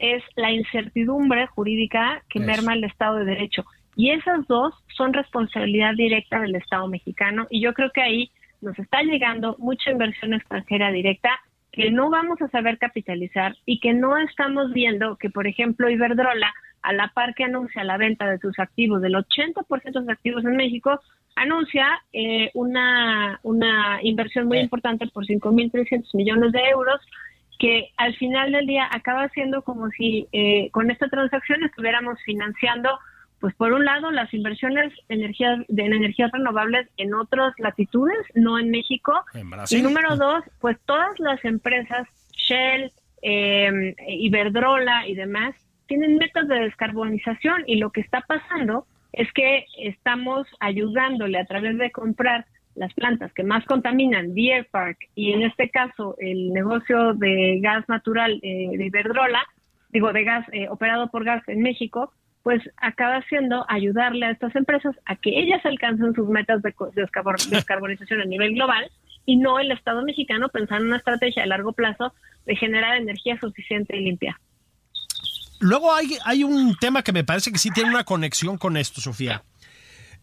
es 0.00 0.22
la 0.36 0.50
incertidumbre 0.52 1.46
jurídica 1.48 2.22
que 2.28 2.40
merma 2.40 2.74
el 2.74 2.84
Estado 2.84 3.16
de 3.16 3.24
Derecho. 3.24 3.64
Y 3.96 4.10
esas 4.10 4.46
dos 4.46 4.74
son 4.96 5.12
responsabilidad 5.12 5.94
directa 5.94 6.40
del 6.40 6.54
Estado 6.54 6.86
mexicano. 6.88 7.46
Y 7.50 7.60
yo 7.60 7.74
creo 7.74 7.90
que 7.92 8.02
ahí 8.02 8.30
nos 8.60 8.78
está 8.78 9.02
llegando 9.02 9.56
mucha 9.58 9.90
inversión 9.90 10.34
extranjera 10.34 10.90
directa 10.90 11.30
que 11.72 11.90
no 11.90 12.10
vamos 12.10 12.40
a 12.42 12.48
saber 12.48 12.78
capitalizar 12.78 13.56
y 13.66 13.80
que 13.80 13.92
no 13.92 14.16
estamos 14.16 14.72
viendo 14.72 15.16
que, 15.16 15.30
por 15.30 15.46
ejemplo, 15.46 15.88
Iberdrola, 15.88 16.52
a 16.88 16.92
la 16.94 17.08
par 17.08 17.34
que 17.34 17.44
anuncia 17.44 17.84
la 17.84 17.98
venta 17.98 18.24
de 18.30 18.38
sus 18.38 18.58
activos, 18.58 19.02
del 19.02 19.12
80% 19.12 19.82
de 19.84 19.92
sus 19.92 20.08
activos 20.08 20.42
en 20.42 20.56
México, 20.56 20.98
anuncia 21.36 21.86
eh, 22.14 22.50
una, 22.54 23.38
una 23.42 23.98
inversión 24.02 24.48
muy 24.48 24.60
importante 24.60 25.06
por 25.08 25.26
5.300 25.26 26.16
millones 26.16 26.50
de 26.52 26.60
euros 26.70 26.98
que 27.58 27.90
al 27.98 28.16
final 28.16 28.52
del 28.52 28.66
día 28.66 28.88
acaba 28.90 29.28
siendo 29.28 29.60
como 29.60 29.90
si 29.90 30.28
eh, 30.32 30.70
con 30.70 30.90
esta 30.90 31.08
transacción 31.08 31.62
estuviéramos 31.62 32.18
financiando 32.24 32.88
pues 33.38 33.54
por 33.54 33.74
un 33.74 33.84
lado 33.84 34.10
las 34.10 34.32
inversiones 34.32 34.90
energías, 35.10 35.58
de 35.68 35.82
energías 35.82 36.32
renovables 36.32 36.88
en 36.96 37.12
otras 37.12 37.52
latitudes, 37.58 38.16
no 38.34 38.58
en 38.58 38.70
México. 38.70 39.12
Y 39.70 39.82
número 39.82 40.16
dos, 40.16 40.42
pues 40.58 40.78
todas 40.86 41.20
las 41.20 41.44
empresas, 41.44 42.08
Shell, 42.32 42.90
eh, 43.20 43.94
Iberdrola 44.08 45.06
y 45.06 45.14
demás, 45.14 45.54
tienen 45.88 46.16
metas 46.16 46.46
de 46.46 46.60
descarbonización 46.60 47.64
y 47.66 47.76
lo 47.76 47.90
que 47.90 48.02
está 48.02 48.20
pasando 48.20 48.86
es 49.12 49.32
que 49.32 49.64
estamos 49.78 50.46
ayudándole 50.60 51.38
a 51.38 51.46
través 51.46 51.76
de 51.78 51.90
comprar 51.90 52.46
las 52.74 52.94
plantas 52.94 53.32
que 53.32 53.42
más 53.42 53.64
contaminan, 53.64 54.34
Deer 54.34 54.68
Park 54.70 54.98
y 55.16 55.32
en 55.32 55.42
este 55.42 55.70
caso 55.70 56.14
el 56.18 56.52
negocio 56.52 57.14
de 57.14 57.58
gas 57.60 57.88
natural 57.88 58.38
eh, 58.42 58.70
de 58.76 58.86
Iberdrola, 58.86 59.42
digo 59.90 60.12
de 60.12 60.22
gas 60.22 60.46
eh, 60.52 60.68
operado 60.68 61.10
por 61.10 61.24
gas 61.24 61.42
en 61.48 61.62
México, 61.62 62.12
pues 62.44 62.62
acaba 62.76 63.20
siendo 63.22 63.64
ayudarle 63.68 64.26
a 64.26 64.30
estas 64.30 64.54
empresas 64.54 64.94
a 65.06 65.16
que 65.16 65.40
ellas 65.40 65.64
alcancen 65.66 66.14
sus 66.14 66.28
metas 66.28 66.62
de 66.62 66.72
descarbonización 67.50 68.20
a 68.20 68.26
nivel 68.26 68.54
global 68.54 68.88
y 69.26 69.36
no 69.36 69.58
el 69.58 69.72
Estado 69.72 70.02
mexicano 70.02 70.48
pensando 70.48 70.84
en 70.84 70.88
una 70.88 70.98
estrategia 70.98 71.42
a 71.42 71.46
largo 71.46 71.72
plazo 71.72 72.14
de 72.46 72.56
generar 72.56 72.96
energía 72.96 73.38
suficiente 73.40 73.96
y 73.96 74.04
limpia. 74.04 74.38
Luego 75.60 75.94
hay, 75.94 76.18
hay 76.24 76.44
un 76.44 76.76
tema 76.76 77.02
que 77.02 77.12
me 77.12 77.24
parece 77.24 77.52
que 77.52 77.58
sí 77.58 77.70
tiene 77.70 77.90
una 77.90 78.04
conexión 78.04 78.58
con 78.58 78.76
esto, 78.76 79.00
Sofía. 79.00 79.44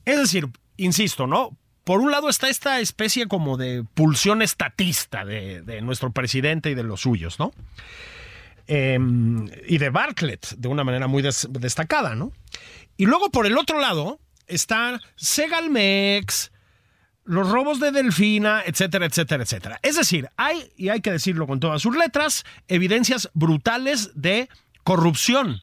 Es 0.06 0.18
decir, 0.18 0.50
insisto, 0.78 1.28
¿no? 1.28 1.58
Por 1.84 2.00
un 2.00 2.12
lado 2.12 2.30
está 2.30 2.50
esta 2.50 2.80
especie 2.80 3.28
como 3.28 3.58
de 3.58 3.84
pulsión 3.94 4.42
estatista 4.42 5.24
de, 5.24 5.62
de 5.62 5.82
nuestro 5.82 6.12
presidente 6.12 6.72
y 6.72 6.76
de 6.76 6.84
los 6.84 7.02
suyos, 7.02 7.40
¿no? 7.40 7.52
Em, 8.68 9.48
y 9.68 9.78
de 9.78 9.90
Bartlett 9.90 10.56
de 10.58 10.68
una 10.68 10.84
manera 10.84 11.08
muy 11.08 11.22
destacada, 11.22 12.16
¿no? 12.16 12.32
Y 12.98 13.06
luego 13.06 13.30
por 13.30 13.46
el 13.46 13.58
otro 13.58 13.80
lado 13.80 14.20
está 14.48 15.00
Segalmex, 15.16 16.52
los 17.26 17.50
robos 17.50 17.80
de 17.80 17.92
Delfina, 17.92 18.64
etcétera, 18.66 19.06
etcétera, 19.06 19.44
etcétera. 19.44 19.80
Es 19.84 19.98
decir, 19.98 20.30
hay, 20.38 20.72
y 20.76 20.90
hay 20.90 21.02
que 21.02 21.12
decirlo 21.12 21.46
con 21.46 21.60
todas 21.60 21.82
sus 21.82 21.96
letras, 21.96 22.44
evidencias 22.68 23.30
brutales 23.34 24.12
de 24.16 24.50
corrupción 24.86 25.62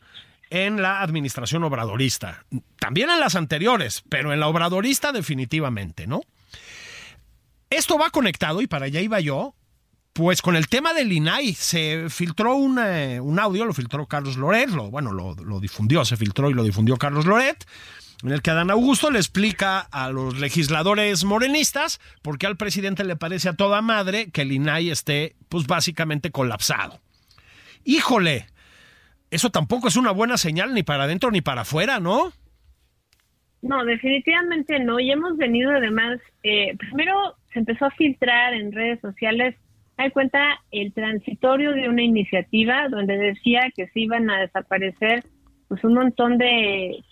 en 0.50 0.82
la 0.82 1.00
administración 1.00 1.64
obradorista. 1.64 2.44
También 2.78 3.08
en 3.08 3.20
las 3.20 3.36
anteriores, 3.36 4.02
pero 4.10 4.34
en 4.34 4.40
la 4.40 4.48
obradorista 4.48 5.12
definitivamente, 5.12 6.06
¿no? 6.06 6.20
Esto 7.70 7.96
va 7.96 8.10
conectado, 8.10 8.60
y 8.60 8.66
para 8.66 8.84
allá 8.84 9.00
iba 9.00 9.18
yo, 9.20 9.54
pues 10.12 10.42
con 10.42 10.56
el 10.56 10.68
tema 10.68 10.92
del 10.92 11.10
INAI 11.10 11.54
se 11.54 12.10
filtró 12.10 12.58
eh, 12.84 13.18
un 13.20 13.38
audio, 13.38 13.64
lo 13.64 13.72
filtró 13.72 14.06
Carlos 14.06 14.36
Loret, 14.36 14.68
lo, 14.68 14.90
bueno, 14.90 15.12
lo, 15.12 15.60
difundió, 15.60 16.04
se 16.04 16.18
filtró 16.18 16.50
y 16.50 16.54
lo 16.54 16.64
difundió 16.64 16.98
Carlos 16.98 17.24
Loret, 17.24 17.64
en 18.22 18.32
el 18.32 18.42
que 18.42 18.50
Adán 18.50 18.70
Augusto 18.70 19.10
le 19.10 19.18
explica 19.18 19.80
a 19.80 20.10
los 20.10 20.38
legisladores 20.38 21.24
morenistas 21.24 21.98
por 22.20 22.36
qué 22.36 22.46
al 22.46 22.58
presidente 22.58 23.04
le 23.04 23.16
parece 23.16 23.48
a 23.48 23.56
toda 23.56 23.80
madre 23.80 24.30
que 24.30 24.42
el 24.42 24.52
INAI 24.52 24.90
esté, 24.90 25.34
pues 25.48 25.66
básicamente 25.66 26.30
colapsado. 26.30 27.00
Híjole, 27.84 28.51
eso 29.32 29.50
tampoco 29.50 29.88
es 29.88 29.96
una 29.96 30.12
buena 30.12 30.36
señal 30.36 30.74
ni 30.74 30.82
para 30.82 31.04
adentro 31.04 31.30
ni 31.30 31.40
para 31.40 31.62
afuera, 31.62 31.98
¿no? 31.98 32.32
No, 33.62 33.84
definitivamente 33.84 34.78
no. 34.78 35.00
Y 35.00 35.10
hemos 35.10 35.36
venido 35.36 35.70
además, 35.70 36.20
eh, 36.42 36.76
primero 36.76 37.36
se 37.52 37.60
empezó 37.60 37.86
a 37.86 37.90
filtrar 37.90 38.54
en 38.54 38.72
redes 38.72 39.00
sociales 39.00 39.56
hay 39.96 40.10
cuenta 40.10 40.60
el 40.70 40.92
transitorio 40.92 41.72
de 41.72 41.88
una 41.88 42.02
iniciativa 42.02 42.88
donde 42.88 43.16
decía 43.16 43.70
que 43.74 43.86
se 43.88 44.00
iban 44.00 44.30
a 44.30 44.40
desaparecer 44.40 45.24
pues 45.68 45.84
un 45.84 45.94
montón 45.94 46.38
de 46.38 47.04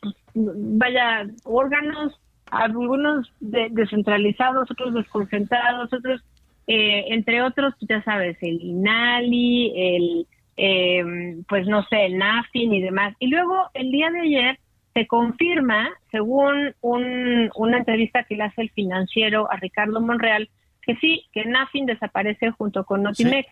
pues, 0.00 0.14
vaya 0.34 1.26
órganos 1.44 2.18
algunos 2.50 3.30
descentralizados 3.40 4.70
otros 4.70 4.94
desconcentrados 4.94 5.92
otros 5.92 6.22
eh, 6.66 7.06
entre 7.08 7.42
otros 7.42 7.74
ya 7.80 8.02
sabes 8.04 8.36
el 8.40 8.60
INALI 8.62 9.72
el 9.76 10.26
eh, 10.62 11.02
pues 11.48 11.66
no 11.66 11.82
sé 11.84 12.04
el 12.04 12.18
NAFIN 12.18 12.74
y 12.74 12.82
demás 12.82 13.14
y 13.18 13.28
luego 13.28 13.70
el 13.72 13.90
día 13.90 14.10
de 14.10 14.20
ayer 14.20 14.58
se 14.92 15.06
confirma 15.06 15.88
según 16.10 16.74
un, 16.82 17.50
una 17.54 17.78
entrevista 17.78 18.24
que 18.24 18.36
le 18.36 18.44
hace 18.44 18.62
el 18.62 18.70
financiero 18.70 19.50
a 19.50 19.56
Ricardo 19.56 20.00
Monreal 20.00 20.50
que 20.82 20.96
sí, 20.96 21.24
que 21.32 21.44
NAFIN 21.44 21.86
desaparece 21.86 22.50
junto 22.50 22.84
con 22.84 23.02
Notimex. 23.02 23.48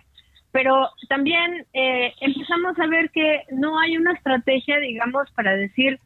Pero 0.51 0.89
también 1.09 1.67
eh, 1.73 2.13
empezamos 2.21 2.79
a 2.79 2.87
ver 2.87 3.11
que 3.11 3.43
no 3.53 3.79
hay 3.79 3.97
una 3.97 4.13
estrategia, 4.13 4.79
digamos, 4.79 5.31
para 5.33 5.55
decir 5.57 6.01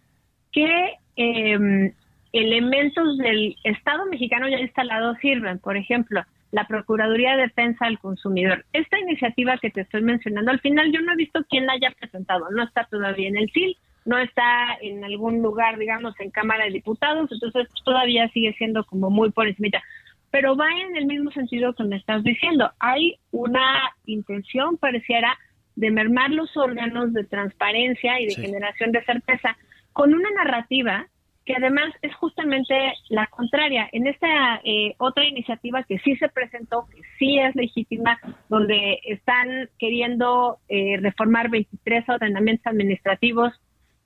qué 0.51 0.95
em, 1.17 1.93
elementos 2.33 3.19
del 3.19 3.57
Estado 3.63 4.07
mexicano 4.07 4.49
ya 4.49 4.59
instalados 4.59 5.17
sirven. 5.19 5.59
Por 5.59 5.77
ejemplo, 5.77 6.23
la 6.53 6.67
Procuraduría 6.67 7.37
de 7.37 7.43
Defensa 7.43 7.87
al 7.87 7.99
Consumidor. 7.99 8.65
Esta 8.73 8.99
iniciativa 9.01 9.59
que 9.59 9.71
te 9.71 9.81
estoy 9.81 10.03
mencionando, 10.03 10.51
al 10.51 10.61
final 10.61 10.93
yo 10.93 11.01
no 11.01 11.13
he 11.13 11.17
visto 11.17 11.45
quién 11.49 11.67
la 11.67 11.73
haya 11.73 11.91
presentado. 11.99 12.51
No 12.51 12.63
está 12.63 12.85
todavía 12.85 13.29
en 13.29 13.39
el 13.39 13.51
CIL, 13.51 13.77
no 14.05 14.19
está 14.19 14.77
en 14.81 15.03
algún 15.03 15.43
lugar, 15.43 15.79
digamos, 15.79 16.15
en 16.21 16.31
Cámara 16.31 16.65
de 16.65 16.71
Diputados, 16.71 17.31
entonces 17.33 17.69
todavía 17.85 18.29
sigue 18.29 18.53
siendo 18.59 18.85
como 18.85 19.11
muy 19.11 19.31
por 19.31 19.49
encima 19.49 19.81
pero 20.33 20.57
va 20.57 20.67
en 20.81 20.97
el 20.97 21.05
mismo 21.05 21.31
sentido 21.31 21.75
que 21.75 21.85
me 21.85 21.97
estás 21.97 22.25
diciendo. 22.25 22.73
Hay 22.81 23.17
una 23.33 23.93
intención, 24.07 24.79
pareciera, 24.79 25.39
de 25.77 25.91
mermar 25.91 26.31
los 26.31 26.57
órganos 26.57 27.13
de 27.13 27.25
transparencia 27.25 28.19
y 28.19 28.27
de 28.27 28.35
generación 28.35 28.93
de 28.93 29.05
certeza 29.05 29.57
con 29.93 30.15
una 30.15 30.31
narrativa 30.31 31.07
que 31.45 31.55
además 31.55 31.93
es 32.03 32.15
justamente 32.15 32.75
la 33.09 33.27
contraria. 33.27 33.89
En 33.93 34.07
esta 34.07 34.61
eh, 34.65 34.95
otra 34.99 35.25
iniciativa 35.25 35.83
que 35.83 35.99
sí 35.99 36.17
se 36.17 36.29
presentó, 36.29 36.87
que 36.87 37.01
sí 37.19 37.39
es 37.39 37.55
legítima, 37.55 38.19
donde 38.49 39.01
están 39.05 39.69
queriendo 39.79 40.59
eh, 40.69 40.99
reformar 41.01 41.51
23 41.51 42.09
ordenamientos 42.09 42.67
administrativos 42.67 43.53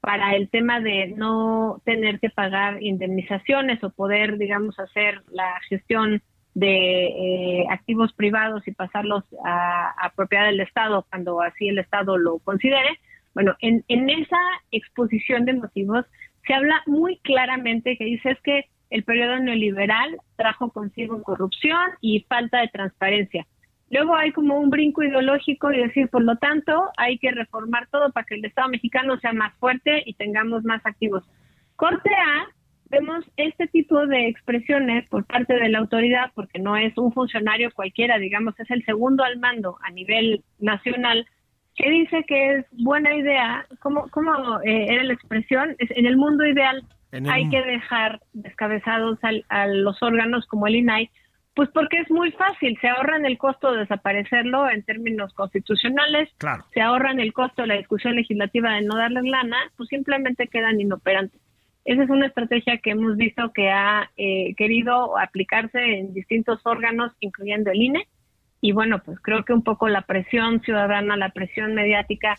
para 0.01 0.35
el 0.37 0.49
tema 0.49 0.81
de 0.81 1.09
no 1.09 1.83
tener 1.85 2.21
que 2.21 2.31
pagar 2.31 2.83
indemnizaciones 2.83 3.83
o 3.83 3.91
poder, 3.91 4.39
digamos, 4.39 4.79
hacer 4.79 5.21
la 5.31 5.61
gestión 5.69 6.23
de 6.55 7.07
eh, 7.09 7.67
activos 7.69 8.15
privados 8.15 8.67
y 8.67 8.73
pasarlos 8.73 9.25
a, 9.45 10.11
propiedad 10.17 10.47
del 10.47 10.61
Estado 10.61 11.05
cuando 11.11 11.43
así 11.43 11.69
el 11.69 11.79
Estado 11.79 12.17
lo 12.17 12.39
considere. 12.39 12.99
Bueno, 13.35 13.55
en, 13.61 13.85
en 13.89 14.09
esa 14.09 14.39
exposición 14.71 15.45
de 15.45 15.53
motivos 15.53 16.07
se 16.47 16.55
habla 16.55 16.83
muy 16.87 17.19
claramente 17.19 17.97
que 17.97 18.05
dice 18.05 18.31
es 18.31 18.41
que 18.41 18.65
el 18.91 19.03
periodo 19.03 19.39
neoliberal 19.39 20.17
trajo 20.37 20.71
consigo 20.71 21.23
corrupción 21.23 21.91
y 22.01 22.21
falta 22.29 22.61
de 22.61 22.69
transparencia. 22.69 23.47
Luego 23.91 24.17
hay 24.17 24.33
como 24.33 24.59
un 24.59 24.71
brinco 24.71 25.03
ideológico 25.03 25.71
y 25.71 25.79
decir, 25.79 26.09
por 26.09 26.23
lo 26.23 26.37
tanto, 26.37 26.91
hay 26.97 27.19
que 27.19 27.31
reformar 27.31 27.89
todo 27.89 28.11
para 28.13 28.27
que 28.27 28.35
el 28.35 28.45
Estado 28.45 28.69
mexicano 28.69 29.19
sea 29.21 29.33
más 29.33 29.55
fuerte 29.59 30.03
y 30.07 30.15
tengamos 30.15 30.65
más 30.65 30.85
activos. 30.85 31.25
Corte 31.77 32.11
A, 32.11 32.47
vemos 32.91 33.25
este 33.37 33.67
tipo 33.69 34.07
de 34.07 34.29
expresiones 34.29 35.09
por 35.09 35.25
parte 35.25 35.55
de 35.55 35.69
la 35.69 35.79
autoridad, 35.79 36.33
porque 36.35 36.59
no 36.59 36.77
es 36.77 36.97
un 36.99 37.13
funcionario 37.13 37.71
cualquiera, 37.73 38.19
digamos, 38.19 38.59
es 38.59 38.71
el 38.71 38.85
segundo 38.85 39.23
al 39.23 39.39
mando 39.39 39.79
a 39.83 39.91
nivel 39.91 40.43
nacional, 40.59 41.27
que 41.77 41.91
dice 41.91 42.25
que 42.27 42.55
es 42.55 42.67
buena 42.73 43.15
idea, 43.15 43.67
¿cómo, 43.81 44.09
cómo 44.11 44.61
eh, 44.63 44.87
era 44.89 45.05
la 45.05 45.13
expresión? 45.13 45.77
Es, 45.79 45.91
en 45.91 46.07
el 46.07 46.17
mundo 46.17 46.47
ideal 46.47 46.83
hay 47.31 47.49
que 47.49 47.63
dejar 47.63 48.21
descabezados 48.33 49.19
a 49.49 49.67
los 49.67 50.03
órganos 50.03 50.47
como 50.47 50.67
el 50.67 50.77
INAI 50.77 51.11
pues 51.57 51.71
porque 51.71 51.99
es 52.01 52.11
muy 52.11 52.31
fácil, 52.33 52.77
se 52.83 52.89
ahorran 52.89 53.25
el 53.25 53.39
costo 53.39 53.73
de 53.73 53.79
desaparecerlo 53.79 54.69
en 54.69 54.83
términos 54.83 55.33
constitucionales, 55.33 56.29
se 56.75 56.83
ahorran 56.83 57.19
el 57.19 57.33
costo 57.33 57.63
de 57.63 57.69
la 57.69 57.77
discusión 57.77 58.15
legislativa 58.15 58.75
de 58.75 58.83
no 58.83 58.95
darles 58.99 59.25
lana, 59.25 59.57
pues 59.79 59.89
simplemente 59.89 60.49
quedan 60.49 60.79
inoperantes. 60.79 61.41
Esa 61.87 62.03
es 62.03 62.11
una 62.11 62.27
estrategia 62.27 62.77
que 62.77 62.91
hemos 62.91 63.17
visto 63.17 63.53
que 63.55 63.71
ha 63.71 64.11
eh, 64.19 64.55
querido 64.57 65.19
aplicarse 65.19 65.79
en 65.79 66.13
distintos 66.13 66.61
órganos, 66.65 67.13
incluyendo 67.21 67.71
el 67.71 67.81
INE, 67.81 68.07
y 68.61 68.73
bueno, 68.73 69.03
pues 69.05 69.19
creo 69.21 69.45
que 69.45 69.53
un 69.53 69.63
poco 69.63 69.89
la 69.89 70.03
presión 70.03 70.61
ciudadana, 70.63 71.17
la 71.17 71.31
presión 71.31 71.75
mediática, 71.75 72.37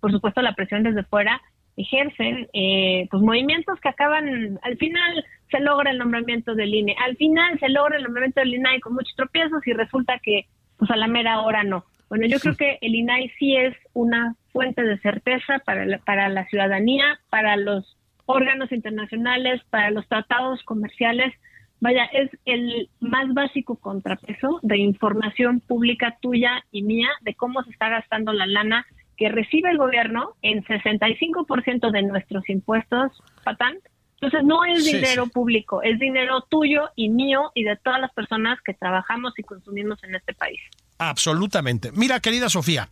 por 0.00 0.10
supuesto 0.12 0.42
la 0.42 0.54
presión 0.54 0.82
desde 0.82 1.04
fuera, 1.04 1.40
ejercen 1.76 2.48
eh, 2.52 3.06
pues 3.10 3.22
movimientos 3.22 3.78
que 3.80 3.88
acaban, 3.88 4.58
al 4.62 4.76
final 4.78 5.24
se 5.50 5.60
logra 5.60 5.90
el 5.90 5.98
nombramiento 5.98 6.54
del 6.54 6.74
INE, 6.74 6.96
al 7.04 7.16
final 7.16 7.58
se 7.60 7.68
logra 7.68 7.96
el 7.96 8.02
nombramiento 8.02 8.40
del 8.40 8.54
INAI 8.54 8.80
con 8.80 8.94
muchos 8.94 9.14
tropiezos 9.14 9.66
y 9.66 9.72
resulta 9.72 10.18
que 10.22 10.46
pues 10.78 10.90
a 10.90 10.96
la 10.96 11.06
mera 11.06 11.40
hora 11.40 11.64
no. 11.64 11.84
Bueno, 12.08 12.26
yo 12.26 12.38
creo 12.38 12.54
que 12.54 12.78
el 12.80 12.94
INAI 12.94 13.30
sí 13.38 13.56
es 13.56 13.74
una 13.92 14.36
fuente 14.52 14.82
de 14.82 14.98
certeza 14.98 15.58
para 15.64 15.84
la, 15.86 15.98
para 15.98 16.28
la 16.28 16.46
ciudadanía, 16.46 17.18
para 17.30 17.56
los 17.56 17.96
órganos 18.26 18.70
internacionales, 18.72 19.60
para 19.70 19.90
los 19.90 20.06
tratados 20.08 20.62
comerciales. 20.64 21.32
Vaya, 21.80 22.04
es 22.06 22.30
el 22.46 22.88
más 23.00 23.32
básico 23.34 23.76
contrapeso 23.76 24.60
de 24.62 24.78
información 24.78 25.60
pública 25.60 26.16
tuya 26.22 26.64
y 26.72 26.82
mía 26.82 27.08
de 27.20 27.34
cómo 27.34 27.62
se 27.64 27.70
está 27.70 27.88
gastando 27.88 28.32
la 28.32 28.46
lana 28.46 28.86
que 29.16 29.28
recibe 29.28 29.70
el 29.70 29.78
gobierno 29.78 30.34
en 30.42 30.64
65% 30.64 31.90
de 31.90 32.02
nuestros 32.02 32.48
impuestos, 32.48 33.12
Patán. 33.44 33.76
Entonces 34.14 34.44
no 34.44 34.64
es 34.64 34.84
dinero 34.84 35.26
público, 35.26 35.82
es 35.82 35.98
dinero 35.98 36.42
tuyo 36.48 36.88
y 36.96 37.10
mío 37.10 37.50
y 37.54 37.64
de 37.64 37.76
todas 37.76 38.00
las 38.00 38.12
personas 38.12 38.58
que 38.64 38.72
trabajamos 38.72 39.34
y 39.38 39.42
consumimos 39.42 40.02
en 40.04 40.14
este 40.14 40.32
país. 40.32 40.58
Absolutamente. 40.98 41.92
Mira, 41.92 42.20
querida 42.20 42.48
Sofía, 42.48 42.88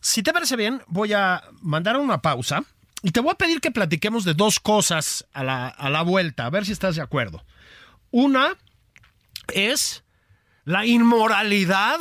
si 0.00 0.24
te 0.24 0.32
parece 0.32 0.56
bien, 0.56 0.82
voy 0.88 1.12
a 1.12 1.42
mandar 1.60 1.96
una 1.96 2.20
pausa 2.20 2.64
y 3.04 3.12
te 3.12 3.20
voy 3.20 3.30
a 3.32 3.36
pedir 3.36 3.60
que 3.60 3.70
platiquemos 3.70 4.24
de 4.24 4.34
dos 4.34 4.58
cosas 4.58 5.28
a 5.32 5.44
la, 5.44 5.68
a 5.68 5.90
la 5.90 6.02
vuelta, 6.02 6.46
a 6.46 6.50
ver 6.50 6.64
si 6.64 6.72
estás 6.72 6.96
de 6.96 7.02
acuerdo. 7.02 7.44
Una 8.12 8.56
es 9.52 10.04
la 10.64 10.86
inmoralidad 10.86 11.98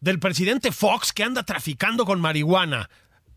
del 0.00 0.18
presidente 0.18 0.72
Fox 0.72 1.12
que 1.12 1.22
anda 1.22 1.44
traficando 1.44 2.04
con 2.04 2.20
marihuana. 2.20 2.90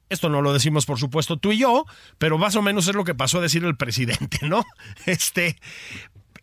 Esto 0.10 0.30
no 0.30 0.42
lo 0.42 0.54
decimos, 0.54 0.86
por 0.86 1.00
supuesto, 1.00 1.38
tú 1.38 1.52
y 1.52 1.60
yo, 1.60 1.86
pero 2.18 2.38
más 2.38 2.56
o 2.56 2.62
menos 2.62 2.88
es 2.88 2.96
lo 2.96 3.04
que 3.04 3.14
pasó 3.14 3.40
a 3.40 3.42
decir 3.42 3.64
el 3.66 3.78
presidente, 3.78 4.40
¿no? 4.48 4.64
Este, 5.06 5.58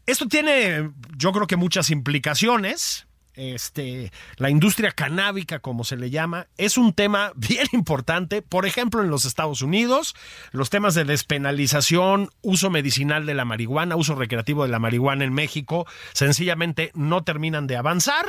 esto 0.07 0.29
tiene, 0.29 0.91
yo 1.17 1.33
creo 1.33 1.47
que 1.47 1.57
muchas 1.57 1.91
implicaciones. 1.91 3.07
Este, 3.41 4.13
la 4.37 4.51
industria 4.51 4.93
canábica, 4.93 5.61
como 5.61 5.83
se 5.83 5.97
le 5.97 6.11
llama, 6.11 6.49
es 6.59 6.77
un 6.77 6.93
tema 6.93 7.33
bien 7.37 7.67
importante. 7.73 8.43
Por 8.43 8.67
ejemplo, 8.67 9.03
en 9.03 9.09
los 9.09 9.25
Estados 9.25 9.63
Unidos, 9.63 10.15
los 10.53 10.69
temas 10.69 10.95
de 10.95 11.05
despenalización, 11.05 12.29
uso 12.43 12.69
medicinal 12.69 13.25
de 13.25 13.33
la 13.33 13.47
marihuana, 13.47 13.97
uso 13.97 14.15
recreativo 14.15 14.65
de 14.65 14.69
la 14.69 14.79
marihuana 14.79 15.25
en 15.25 15.33
México, 15.33 15.87
sencillamente 16.13 16.93
no 16.95 17.25
terminan 17.25 17.67
de 17.67 17.79
avanzar 17.79 18.27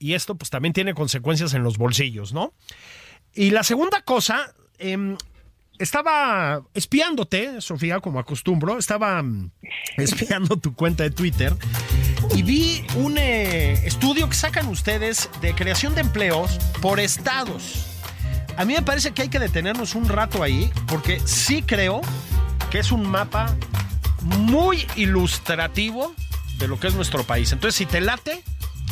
y 0.00 0.14
esto 0.14 0.34
pues 0.34 0.50
también 0.50 0.72
tiene 0.72 0.92
consecuencias 0.92 1.54
en 1.54 1.62
los 1.62 1.78
bolsillos, 1.78 2.32
¿no? 2.32 2.52
Y 3.34 3.50
la 3.50 3.62
segunda 3.62 4.02
cosa, 4.02 4.52
em, 4.78 5.16
estaba 5.78 6.62
espiándote, 6.74 7.60
Sofía, 7.60 8.00
como 8.00 8.18
acostumbro, 8.18 8.76
estaba 8.76 9.22
mm, 9.22 9.52
espiando 9.98 10.56
tu 10.56 10.74
cuenta 10.74 11.04
de 11.04 11.12
Twitter 11.12 11.54
y 12.34 12.42
vi 12.42 12.86
un 12.96 13.18
eh, 13.18 13.72
estudio 13.86 14.28
que 14.28 14.34
sacan 14.34 14.68
ustedes 14.68 15.28
de 15.40 15.54
creación 15.54 15.94
de 15.94 16.00
empleos 16.00 16.58
por 16.80 17.00
estados. 17.00 17.86
A 18.56 18.64
mí 18.64 18.74
me 18.74 18.82
parece 18.82 19.12
que 19.12 19.22
hay 19.22 19.28
que 19.28 19.38
detenernos 19.38 19.94
un 19.94 20.08
rato 20.08 20.42
ahí 20.42 20.70
porque 20.86 21.20
sí 21.24 21.62
creo 21.62 22.00
que 22.70 22.78
es 22.78 22.92
un 22.92 23.06
mapa 23.06 23.54
muy 24.22 24.86
ilustrativo 24.96 26.14
de 26.58 26.68
lo 26.68 26.78
que 26.78 26.88
es 26.88 26.94
nuestro 26.94 27.24
país. 27.24 27.52
Entonces, 27.52 27.76
si 27.76 27.86
te 27.86 28.00
late, 28.00 28.42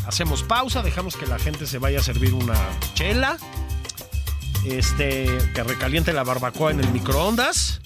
hacemos 0.06 0.42
pausa, 0.42 0.82
dejamos 0.82 1.16
que 1.16 1.26
la 1.26 1.38
gente 1.38 1.66
se 1.66 1.78
vaya 1.78 2.00
a 2.00 2.02
servir 2.02 2.35
una 2.35 2.59
chela, 2.94 3.38
este, 4.66 5.26
que 5.54 5.62
recaliente 5.62 6.12
la 6.12 6.25
barbacoa 6.25 6.73
en 6.73 6.80
el 6.80 6.90
microondas 6.90 7.80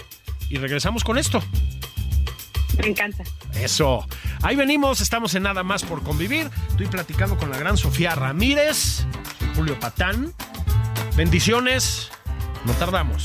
y 0.49 0.59
regresamos 0.59 1.05
con 1.05 1.19
esto. 1.19 1.43
Me 2.79 2.89
encanta. 2.89 3.25
Eso. 3.55 4.07
Ahí 4.43 4.57
venimos, 4.57 5.01
estamos 5.01 5.35
en 5.35 5.45
Nada 5.45 5.63
más 5.63 5.85
por 5.85 6.03
convivir. 6.03 6.51
Estoy 6.71 6.87
platicando 6.87 7.37
con 7.37 7.51
la 7.51 7.59
gran 7.59 7.77
Sofía 7.77 8.15
Ramírez, 8.15 9.07
Julio 9.55 9.79
Patán. 9.79 10.33
Bendiciones, 11.17 12.11
no 12.65 12.73
tardamos. 12.75 13.25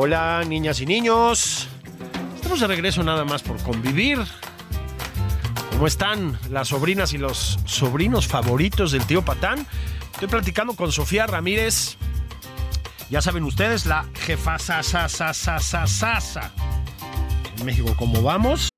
Hola, 0.00 0.44
niñas 0.46 0.80
y 0.80 0.86
niños. 0.86 1.66
Estamos 2.36 2.60
de 2.60 2.68
regreso 2.68 3.02
nada 3.02 3.24
más 3.24 3.42
por 3.42 3.60
convivir. 3.64 4.20
¿Cómo 5.72 5.88
están 5.88 6.38
las 6.50 6.68
sobrinas 6.68 7.12
y 7.14 7.18
los 7.18 7.58
sobrinos 7.66 8.28
favoritos 8.28 8.92
del 8.92 9.04
tío 9.08 9.24
Patán? 9.24 9.66
Estoy 10.12 10.28
platicando 10.28 10.74
con 10.74 10.92
Sofía 10.92 11.26
Ramírez. 11.26 11.96
Ya 13.10 13.20
saben 13.20 13.42
ustedes, 13.42 13.86
la 13.86 14.04
jefa 14.14 14.60
sa, 14.60 14.84
sa, 14.84 15.08
sa, 15.08 15.34
sa, 15.34 15.58
sa, 15.58 15.84
sa, 15.88 16.20
sa. 16.20 16.52
En 17.58 17.66
México, 17.66 17.92
¿cómo 17.98 18.22
vamos? 18.22 18.68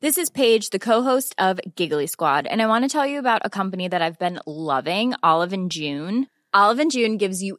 This 0.00 0.18
is 0.18 0.28
Paige, 0.28 0.70
the 0.70 0.80
co-host 0.80 1.36
of 1.38 1.60
Giggly 1.76 2.08
Squad, 2.08 2.48
and 2.48 2.60
I 2.60 2.66
want 2.66 2.84
to 2.84 2.88
tell 2.88 3.06
you 3.06 3.20
about 3.20 3.42
a 3.44 3.48
company 3.48 3.86
that 3.86 4.02
I've 4.02 4.18
been 4.18 4.40
loving, 4.44 5.14
Olive 5.22 5.52
and 5.52 5.70
June. 5.70 6.26
Olive 6.52 6.80
and 6.80 6.90
June 6.90 7.16
gives 7.16 7.42
you 7.44 7.58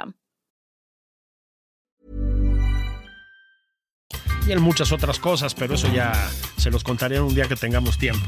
Y 4.47 4.51
en 4.51 4.61
muchas 4.61 4.91
otras 4.91 5.19
cosas, 5.19 5.53
pero 5.53 5.75
eso 5.75 5.91
ya 5.93 6.13
se 6.57 6.71
los 6.71 6.83
contaré 6.83 7.19
un 7.19 7.33
día 7.33 7.47
que 7.47 7.55
tengamos 7.55 7.97
tiempo. 7.97 8.25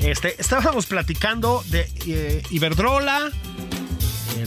Este, 0.00 0.40
estábamos 0.40 0.86
platicando 0.86 1.62
de 1.68 1.88
eh, 2.06 2.42
Iberdrola, 2.50 3.30
eh, 4.36 4.46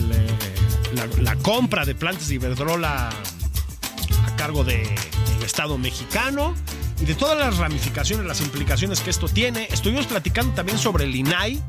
la, 1.22 1.36
compra 1.36 1.84
de 1.84 1.94
plantas 1.94 2.28
de 2.28 2.34
Iberdrola 2.34 3.08
a 3.08 4.36
cargo 4.36 4.64
del 4.64 4.86
de 4.86 5.46
Estado 5.46 5.78
mexicano 5.78 6.54
y 7.00 7.04
de 7.04 7.14
todas 7.14 7.38
las 7.38 7.58
ramificaciones, 7.58 8.26
las 8.26 8.40
implicaciones 8.40 9.00
que 9.00 9.10
esto 9.10 9.28
tiene. 9.28 9.68
Estuvimos 9.70 10.06
platicando 10.06 10.54
también 10.54 10.78
sobre 10.78 11.04
el 11.04 11.14
INAI, 11.14 11.62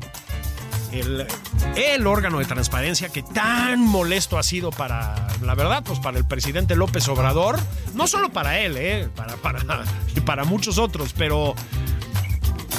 el, 0.92 2.06
órgano 2.06 2.38
de 2.38 2.44
transparencia 2.44 3.08
que 3.08 3.22
tan 3.22 3.80
molesto 3.80 4.38
ha 4.38 4.42
sido 4.42 4.70
para, 4.70 5.28
la 5.42 5.54
verdad, 5.54 5.82
pues 5.84 5.98
para 5.98 6.18
el 6.18 6.24
presidente 6.24 6.76
López 6.76 7.08
Obrador, 7.08 7.58
no 7.94 8.06
solo 8.06 8.30
para 8.30 8.60
él, 8.60 8.76
eh, 8.76 9.08
para, 9.14 9.36
para, 9.36 9.60
para 10.24 10.44
muchos 10.44 10.78
otros, 10.78 11.14
pero 11.16 11.54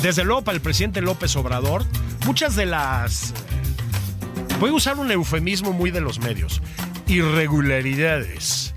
desde 0.01 0.23
luego 0.23 0.43
para 0.43 0.55
el 0.55 0.61
presidente 0.61 1.01
López 1.01 1.35
Obrador, 1.35 1.85
muchas 2.25 2.55
de 2.55 2.65
las, 2.65 3.33
voy 4.59 4.69
a 4.69 4.73
usar 4.73 4.97
un 4.97 5.11
eufemismo 5.11 5.73
muy 5.73 5.91
de 5.91 6.01
los 6.01 6.19
medios, 6.19 6.61
irregularidades 7.07 8.73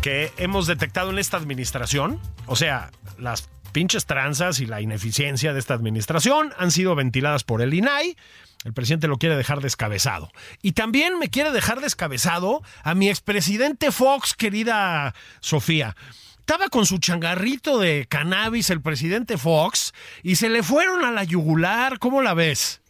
que 0.00 0.32
hemos 0.38 0.66
detectado 0.66 1.10
en 1.10 1.18
esta 1.18 1.36
administración, 1.36 2.20
o 2.46 2.56
sea, 2.56 2.90
las 3.18 3.48
pinches 3.70 4.06
tranzas 4.06 4.60
y 4.60 4.66
la 4.66 4.80
ineficiencia 4.80 5.52
de 5.52 5.58
esta 5.58 5.74
administración 5.74 6.52
han 6.58 6.70
sido 6.70 6.94
ventiladas 6.94 7.44
por 7.44 7.62
el 7.62 7.74
INAI. 7.74 8.16
El 8.64 8.74
presidente 8.74 9.08
lo 9.08 9.16
quiere 9.16 9.36
dejar 9.36 9.60
descabezado. 9.60 10.30
Y 10.62 10.72
también 10.72 11.18
me 11.18 11.30
quiere 11.30 11.50
dejar 11.50 11.80
descabezado 11.80 12.62
a 12.82 12.94
mi 12.94 13.08
expresidente 13.08 13.90
Fox, 13.90 14.34
querida 14.34 15.14
Sofía. 15.40 15.96
Estaba 16.38 16.68
con 16.68 16.84
su 16.84 16.98
changarrito 16.98 17.78
de 17.78 18.06
cannabis 18.08 18.70
el 18.70 18.82
presidente 18.82 19.38
Fox 19.38 19.94
y 20.22 20.36
se 20.36 20.48
le 20.48 20.62
fueron 20.62 21.04
a 21.04 21.12
la 21.12 21.24
yugular. 21.24 21.98
¿Cómo 21.98 22.22
la 22.22 22.34
ves? 22.34 22.82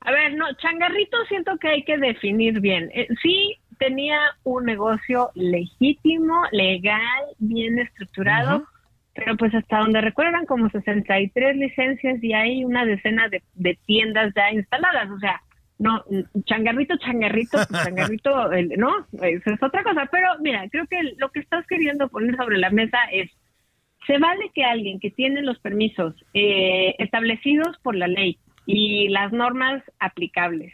A 0.00 0.12
ver, 0.12 0.34
no, 0.34 0.44
changarrito 0.54 1.16
siento 1.28 1.56
que 1.58 1.68
hay 1.68 1.84
que 1.84 1.96
definir 1.96 2.60
bien. 2.60 2.90
Eh, 2.94 3.08
sí 3.22 3.56
tenía 3.78 4.18
un 4.44 4.64
negocio 4.64 5.30
legítimo, 5.34 6.44
legal, 6.52 7.24
bien 7.38 7.78
estructurado 7.78 8.66
pero 9.16 9.36
pues 9.36 9.54
hasta 9.54 9.78
donde 9.78 10.00
recuerdan 10.00 10.46
como 10.46 10.68
63 10.70 11.56
licencias 11.56 12.22
y 12.22 12.32
hay 12.32 12.64
una 12.64 12.84
decena 12.84 13.28
de, 13.28 13.78
tiendas 13.86 14.32
ya 14.34 14.52
instaladas, 14.52 15.10
o 15.10 15.18
sea, 15.18 15.42
no, 15.78 16.04
changarrito, 16.44 16.96
changarrito, 16.98 17.58
pues, 17.68 17.84
changarrito, 17.84 18.50
no, 18.78 19.06
eso 19.22 19.50
es 19.50 19.62
otra 19.62 19.82
cosa, 19.82 20.08
pero 20.10 20.28
mira, 20.40 20.68
creo 20.70 20.86
que 20.86 21.14
lo 21.18 21.30
que 21.30 21.40
estás 21.40 21.66
queriendo 21.66 22.08
poner 22.08 22.36
sobre 22.36 22.58
la 22.58 22.70
mesa 22.70 22.98
es, 23.12 23.30
se 24.06 24.18
vale 24.18 24.50
que 24.54 24.64
alguien 24.64 25.00
que 25.00 25.10
tiene 25.10 25.42
los 25.42 25.58
permisos 25.58 26.14
eh, 26.32 26.94
establecidos 26.98 27.76
por 27.82 27.96
la 27.96 28.06
ley 28.06 28.38
y 28.64 29.08
las 29.08 29.32
normas 29.32 29.82
aplicables, 29.98 30.72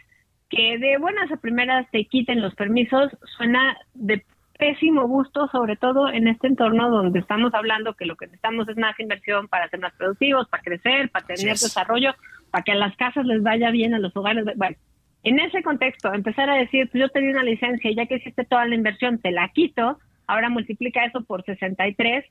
que 0.49 0.77
de 0.77 0.97
buenas 0.97 1.31
a 1.31 1.37
primeras 1.37 1.89
te 1.91 2.05
quiten 2.05 2.41
los 2.41 2.53
permisos, 2.55 3.11
suena 3.37 3.75
de 3.95 4.23
pésimo 4.63 5.05
gusto, 5.09 5.49
sobre 5.49 5.75
todo 5.75 6.07
en 6.07 6.29
este 6.29 6.47
entorno 6.47 6.89
donde 6.89 7.19
estamos 7.19 7.53
hablando 7.53 7.95
que 7.95 8.05
lo 8.05 8.15
que 8.15 8.27
necesitamos 8.27 8.69
es 8.69 8.77
más 8.77 8.97
inversión 8.97 9.49
para 9.49 9.67
ser 9.67 9.81
más 9.81 9.91
productivos, 9.95 10.47
para 10.47 10.63
crecer, 10.63 11.09
para 11.09 11.25
tener 11.25 11.51
desarrollo, 11.51 12.15
para 12.49 12.63
que 12.63 12.71
a 12.71 12.75
las 12.75 12.95
casas 12.95 13.25
les 13.25 13.43
vaya 13.43 13.71
bien, 13.71 13.93
a 13.93 13.99
los 13.99 14.15
hogares. 14.15 14.45
Bueno, 14.55 14.77
en 15.23 15.39
ese 15.41 15.61
contexto, 15.63 16.13
empezar 16.13 16.49
a 16.49 16.55
decir, 16.55 16.89
pues 16.89 17.01
yo 17.01 17.09
te 17.09 17.19
di 17.19 17.27
una 17.27 17.43
licencia 17.43 17.91
y 17.91 17.95
ya 17.95 18.05
que 18.05 18.15
hiciste 18.15 18.45
toda 18.45 18.65
la 18.65 18.75
inversión, 18.75 19.19
te 19.19 19.31
la 19.31 19.49
quito, 19.49 19.99
ahora 20.27 20.47
multiplica 20.47 21.03
eso 21.03 21.25
por 21.25 21.43
63, 21.43 22.23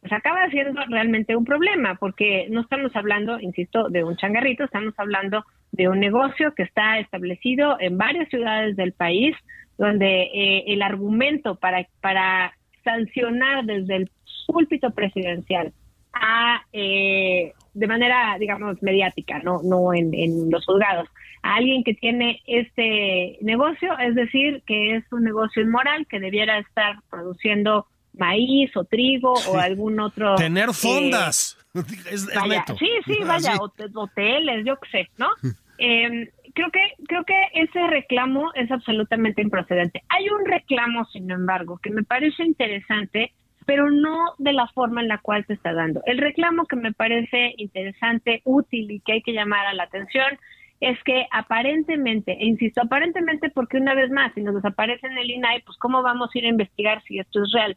pues 0.00 0.12
acaba 0.12 0.48
siendo 0.50 0.80
realmente 0.88 1.34
un 1.34 1.44
problema, 1.44 1.96
porque 1.96 2.46
no 2.50 2.60
estamos 2.60 2.94
hablando, 2.94 3.40
insisto, 3.40 3.88
de 3.88 4.04
un 4.04 4.16
changarrito, 4.16 4.62
estamos 4.62 4.94
hablando 4.96 5.44
de 5.72 5.88
un 5.88 5.98
negocio 5.98 6.54
que 6.54 6.62
está 6.62 7.00
establecido 7.00 7.78
en 7.80 7.98
varias 7.98 8.28
ciudades 8.28 8.76
del 8.76 8.92
país, 8.92 9.34
donde 9.80 10.24
eh, 10.24 10.64
el 10.66 10.82
argumento 10.82 11.54
para, 11.54 11.88
para 12.02 12.52
sancionar 12.84 13.64
desde 13.64 13.96
el 13.96 14.10
púlpito 14.46 14.90
presidencial 14.90 15.72
a, 16.12 16.62
eh, 16.70 17.54
de 17.72 17.86
manera, 17.86 18.36
digamos, 18.38 18.82
mediática, 18.82 19.38
no, 19.38 19.62
no 19.62 19.94
en, 19.94 20.12
en 20.12 20.50
los 20.50 20.66
juzgados, 20.66 21.08
a 21.42 21.54
alguien 21.54 21.82
que 21.82 21.94
tiene 21.94 22.42
este 22.46 23.38
negocio, 23.40 23.98
es 23.98 24.14
decir, 24.14 24.62
que 24.66 24.96
es 24.96 25.04
un 25.12 25.24
negocio 25.24 25.62
inmoral 25.62 26.06
que 26.06 26.20
debiera 26.20 26.58
estar 26.58 26.98
produciendo 27.08 27.86
maíz 28.12 28.76
o 28.76 28.84
trigo 28.84 29.32
o 29.32 29.56
algún 29.56 29.98
otro... 29.98 30.34
Tener 30.34 30.68
eh, 30.68 30.74
fondas. 30.74 31.56
Sí, 31.72 32.88
sí, 33.06 33.18
vaya, 33.26 33.54
hoteles, 33.94 34.66
yo 34.66 34.76
qué 34.76 34.90
sé, 34.90 35.10
¿no? 35.16 35.28
Eh, 35.82 36.30
creo 36.54 36.70
que 36.70 36.80
creo 37.06 37.24
que 37.24 37.34
ese 37.54 37.86
reclamo 37.86 38.50
es 38.54 38.70
absolutamente 38.70 39.42
improcedente. 39.42 40.02
Hay 40.08 40.28
un 40.28 40.44
reclamo, 40.44 41.04
sin 41.06 41.30
embargo, 41.30 41.78
que 41.82 41.90
me 41.90 42.02
parece 42.02 42.44
interesante, 42.44 43.32
pero 43.66 43.90
no 43.90 44.34
de 44.38 44.52
la 44.52 44.66
forma 44.68 45.00
en 45.00 45.08
la 45.08 45.18
cual 45.18 45.44
se 45.46 45.54
está 45.54 45.72
dando. 45.72 46.02
El 46.06 46.18
reclamo 46.18 46.66
que 46.66 46.76
me 46.76 46.92
parece 46.92 47.54
interesante, 47.56 48.42
útil 48.44 48.90
y 48.90 49.00
que 49.00 49.12
hay 49.12 49.22
que 49.22 49.32
llamar 49.32 49.66
a 49.66 49.74
la 49.74 49.84
atención 49.84 50.38
es 50.80 50.98
que 51.04 51.26
aparentemente, 51.30 52.32
e 52.32 52.46
insisto, 52.46 52.80
aparentemente 52.82 53.50
porque 53.50 53.76
una 53.76 53.94
vez 53.94 54.10
más, 54.10 54.32
si 54.34 54.40
nos 54.40 54.54
desaparece 54.54 55.06
en 55.06 55.18
el 55.18 55.30
INAI, 55.30 55.62
pues 55.62 55.76
cómo 55.78 56.02
vamos 56.02 56.30
a 56.34 56.38
ir 56.38 56.46
a 56.46 56.50
investigar 56.50 57.02
si 57.02 57.18
esto 57.18 57.42
es 57.42 57.52
real. 57.52 57.76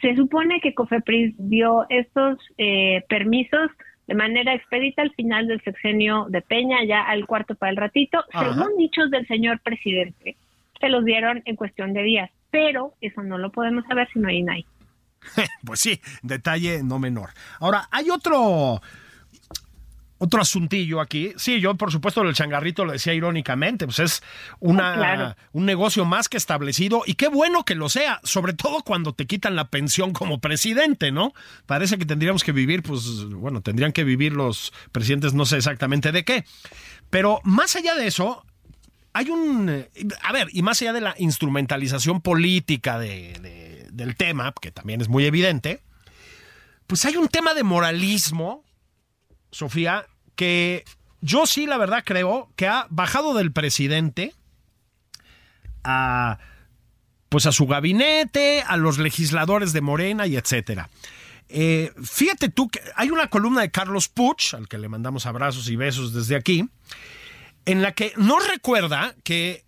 Se 0.00 0.16
supone 0.16 0.60
que 0.60 0.74
COFEPRIS 0.74 1.36
dio 1.38 1.86
estos 1.88 2.38
eh, 2.58 3.04
permisos 3.08 3.70
de 4.12 4.18
manera 4.18 4.54
expedita 4.54 5.00
al 5.00 5.10
final 5.14 5.46
del 5.46 5.62
sexenio 5.62 6.26
de 6.28 6.42
Peña, 6.42 6.84
ya 6.86 7.00
al 7.00 7.26
cuarto 7.26 7.54
para 7.54 7.70
el 7.70 7.78
ratito. 7.78 8.22
Según 8.30 8.76
dichos 8.76 9.10
del 9.10 9.26
señor 9.26 9.60
presidente, 9.60 10.36
se 10.78 10.90
los 10.90 11.02
dieron 11.02 11.40
en 11.46 11.56
cuestión 11.56 11.94
de 11.94 12.02
días, 12.02 12.30
pero 12.50 12.92
eso 13.00 13.22
no 13.22 13.38
lo 13.38 13.50
podemos 13.50 13.86
saber 13.86 14.06
si 14.12 14.18
no 14.18 14.28
hay 14.28 14.42
nadie. 14.42 14.66
pues 15.64 15.80
sí, 15.80 15.98
detalle 16.22 16.82
no 16.82 16.98
menor. 16.98 17.30
Ahora, 17.58 17.88
hay 17.90 18.10
otro 18.10 18.82
otro 20.22 20.40
asuntillo 20.40 21.00
aquí. 21.00 21.32
Sí, 21.36 21.60
yo 21.60 21.74
por 21.74 21.90
supuesto 21.90 22.22
el 22.22 22.32
changarrito 22.32 22.84
lo 22.84 22.92
decía 22.92 23.12
irónicamente, 23.12 23.86
pues 23.86 23.98
es 23.98 24.22
una, 24.60 25.36
un 25.50 25.66
negocio 25.66 26.04
más 26.04 26.28
que 26.28 26.36
establecido 26.36 27.02
y 27.04 27.14
qué 27.14 27.26
bueno 27.26 27.64
que 27.64 27.74
lo 27.74 27.88
sea, 27.88 28.20
sobre 28.22 28.52
todo 28.52 28.84
cuando 28.84 29.14
te 29.14 29.26
quitan 29.26 29.56
la 29.56 29.68
pensión 29.68 30.12
como 30.12 30.40
presidente, 30.40 31.10
¿no? 31.10 31.32
Parece 31.66 31.98
que 31.98 32.06
tendríamos 32.06 32.44
que 32.44 32.52
vivir, 32.52 32.84
pues 32.84 33.24
bueno, 33.30 33.62
tendrían 33.62 33.90
que 33.90 34.04
vivir 34.04 34.32
los 34.32 34.72
presidentes, 34.92 35.34
no 35.34 35.44
sé 35.44 35.56
exactamente 35.56 36.12
de 36.12 36.24
qué. 36.24 36.44
Pero 37.10 37.40
más 37.42 37.74
allá 37.74 37.96
de 37.96 38.06
eso, 38.06 38.46
hay 39.14 39.28
un... 39.28 39.86
A 40.22 40.32
ver, 40.32 40.46
y 40.52 40.62
más 40.62 40.80
allá 40.82 40.92
de 40.92 41.00
la 41.00 41.16
instrumentalización 41.18 42.20
política 42.20 43.00
del 43.00 44.14
tema, 44.16 44.54
que 44.60 44.70
también 44.70 45.00
es 45.00 45.08
muy 45.08 45.24
evidente, 45.26 45.82
pues 46.86 47.04
hay 47.06 47.16
un 47.16 47.26
tema 47.26 47.54
de 47.54 47.64
moralismo 47.64 48.62
Sofía, 49.52 50.06
que 50.34 50.84
yo 51.20 51.46
sí, 51.46 51.66
la 51.66 51.78
verdad, 51.78 52.02
creo 52.04 52.50
que 52.56 52.66
ha 52.66 52.86
bajado 52.90 53.34
del 53.34 53.52
presidente 53.52 54.34
a 55.84 56.38
pues 57.28 57.46
a 57.46 57.52
su 57.52 57.66
gabinete, 57.66 58.62
a 58.66 58.76
los 58.76 58.98
legisladores 58.98 59.72
de 59.72 59.80
Morena 59.80 60.26
y 60.26 60.36
etcétera. 60.36 60.90
Eh, 61.48 61.90
fíjate 62.02 62.50
tú 62.50 62.68
que 62.68 62.80
hay 62.94 63.10
una 63.10 63.28
columna 63.28 63.62
de 63.62 63.70
Carlos 63.70 64.08
Puch, 64.08 64.52
al 64.52 64.68
que 64.68 64.76
le 64.76 64.88
mandamos 64.88 65.24
abrazos 65.24 65.68
y 65.70 65.76
besos 65.76 66.12
desde 66.12 66.36
aquí, 66.36 66.68
en 67.64 67.80
la 67.80 67.92
que 67.92 68.12
nos 68.16 68.46
recuerda 68.48 69.14
que 69.24 69.64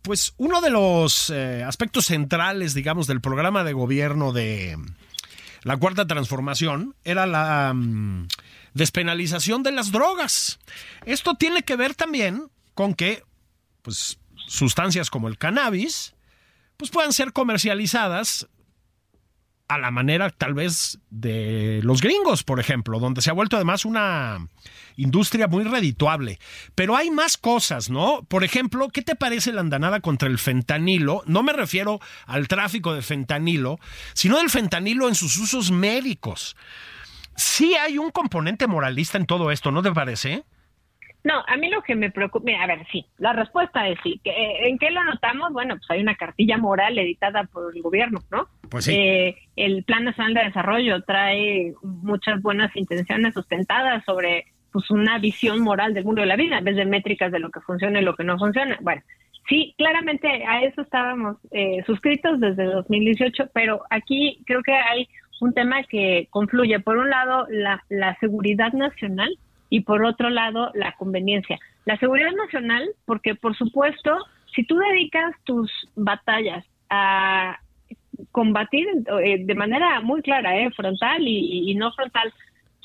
pues 0.00 0.34
uno 0.36 0.60
de 0.60 0.70
los 0.70 1.30
eh, 1.30 1.62
aspectos 1.62 2.06
centrales, 2.06 2.74
digamos, 2.74 3.06
del 3.06 3.20
programa 3.20 3.62
de 3.62 3.72
gobierno 3.72 4.32
de 4.32 4.76
la 5.62 5.76
Cuarta 5.76 6.06
Transformación 6.06 6.94
era 7.04 7.26
la... 7.26 7.72
Mm, 7.74 8.28
despenalización 8.74 9.62
de 9.62 9.72
las 9.72 9.92
drogas. 9.92 10.58
Esto 11.04 11.34
tiene 11.34 11.62
que 11.62 11.76
ver 11.76 11.94
también 11.94 12.50
con 12.74 12.94
que 12.94 13.22
pues, 13.82 14.18
sustancias 14.46 15.10
como 15.10 15.28
el 15.28 15.38
cannabis 15.38 16.14
pues, 16.76 16.90
puedan 16.90 17.12
ser 17.12 17.32
comercializadas 17.32 18.48
a 19.68 19.78
la 19.78 19.90
manera 19.90 20.28
tal 20.28 20.52
vez 20.52 20.98
de 21.10 21.80
los 21.82 22.02
gringos, 22.02 22.42
por 22.42 22.60
ejemplo, 22.60 22.98
donde 22.98 23.22
se 23.22 23.30
ha 23.30 23.34
vuelto 23.34 23.56
además 23.56 23.86
una 23.86 24.48
industria 24.96 25.48
muy 25.48 25.64
redituable. 25.64 26.38
Pero 26.74 26.94
hay 26.94 27.10
más 27.10 27.38
cosas, 27.38 27.88
¿no? 27.88 28.22
Por 28.28 28.44
ejemplo, 28.44 28.88
¿qué 28.90 29.00
te 29.00 29.16
parece 29.16 29.52
la 29.52 29.62
andanada 29.62 30.00
contra 30.00 30.28
el 30.28 30.38
fentanilo? 30.38 31.22
No 31.26 31.42
me 31.42 31.54
refiero 31.54 32.00
al 32.26 32.48
tráfico 32.48 32.92
de 32.92 33.00
fentanilo, 33.00 33.78
sino 34.12 34.38
del 34.38 34.50
fentanilo 34.50 35.08
en 35.08 35.14
sus 35.14 35.38
usos 35.38 35.70
médicos 35.70 36.54
sí 37.36 37.74
hay 37.74 37.98
un 37.98 38.10
componente 38.10 38.66
moralista 38.66 39.18
en 39.18 39.26
todo 39.26 39.50
esto, 39.50 39.70
¿no 39.70 39.82
te 39.82 39.92
parece? 39.92 40.44
No, 41.24 41.34
a 41.46 41.56
mí 41.56 41.70
lo 41.70 41.82
que 41.82 41.94
me 41.94 42.10
preocupa, 42.10 42.50
a 42.60 42.66
ver, 42.66 42.84
sí, 42.90 43.06
la 43.18 43.32
respuesta 43.32 43.86
es 43.86 43.98
sí. 44.02 44.20
¿En 44.24 44.76
qué 44.78 44.90
lo 44.90 45.04
notamos? 45.04 45.52
Bueno, 45.52 45.76
pues 45.76 45.88
hay 45.90 46.00
una 46.00 46.16
cartilla 46.16 46.58
moral 46.58 46.98
editada 46.98 47.44
por 47.44 47.74
el 47.74 47.80
gobierno, 47.80 48.20
¿no? 48.30 48.48
Pues 48.68 48.86
sí. 48.86 48.94
Eh, 48.94 49.36
el 49.54 49.84
Plan 49.84 50.04
Nacional 50.04 50.34
de 50.34 50.44
Desarrollo 50.44 51.02
trae 51.02 51.74
muchas 51.82 52.42
buenas 52.42 52.74
intenciones 52.74 53.34
sustentadas 53.34 54.04
sobre 54.04 54.46
pues 54.72 54.90
una 54.90 55.18
visión 55.18 55.60
moral 55.60 55.94
del 55.94 56.04
mundo 56.04 56.22
de 56.22 56.26
la 56.26 56.36
vida, 56.36 56.58
en 56.58 56.64
vez 56.64 56.76
de 56.76 56.86
métricas 56.86 57.30
de 57.30 57.38
lo 57.38 57.50
que 57.50 57.60
funciona 57.60 58.00
y 58.00 58.04
lo 58.04 58.16
que 58.16 58.24
no 58.24 58.38
funciona. 58.38 58.78
Bueno, 58.80 59.02
sí, 59.48 59.74
claramente 59.78 60.44
a 60.44 60.64
eso 60.64 60.80
estábamos 60.80 61.36
eh, 61.52 61.84
suscritos 61.86 62.40
desde 62.40 62.64
2018, 62.64 63.50
pero 63.52 63.82
aquí 63.90 64.42
creo 64.46 64.62
que 64.62 64.72
hay 64.72 65.08
un 65.40 65.52
tema 65.52 65.82
que 65.84 66.28
confluye, 66.30 66.78
por 66.80 66.98
un 66.98 67.10
lado, 67.10 67.46
la, 67.50 67.82
la 67.88 68.16
seguridad 68.20 68.72
nacional 68.72 69.36
y 69.70 69.80
por 69.80 70.04
otro 70.04 70.30
lado, 70.30 70.70
la 70.74 70.92
conveniencia. 70.92 71.58
La 71.84 71.96
seguridad 71.98 72.32
nacional, 72.32 72.88
porque 73.06 73.34
por 73.34 73.56
supuesto, 73.56 74.18
si 74.54 74.64
tú 74.64 74.76
dedicas 74.76 75.34
tus 75.44 75.70
batallas 75.96 76.64
a 76.90 77.58
combatir 78.30 78.86
eh, 79.24 79.44
de 79.44 79.54
manera 79.54 80.00
muy 80.00 80.22
clara, 80.22 80.58
eh, 80.58 80.70
frontal 80.72 81.22
y, 81.26 81.74
no 81.74 81.92
frontal, 81.92 82.32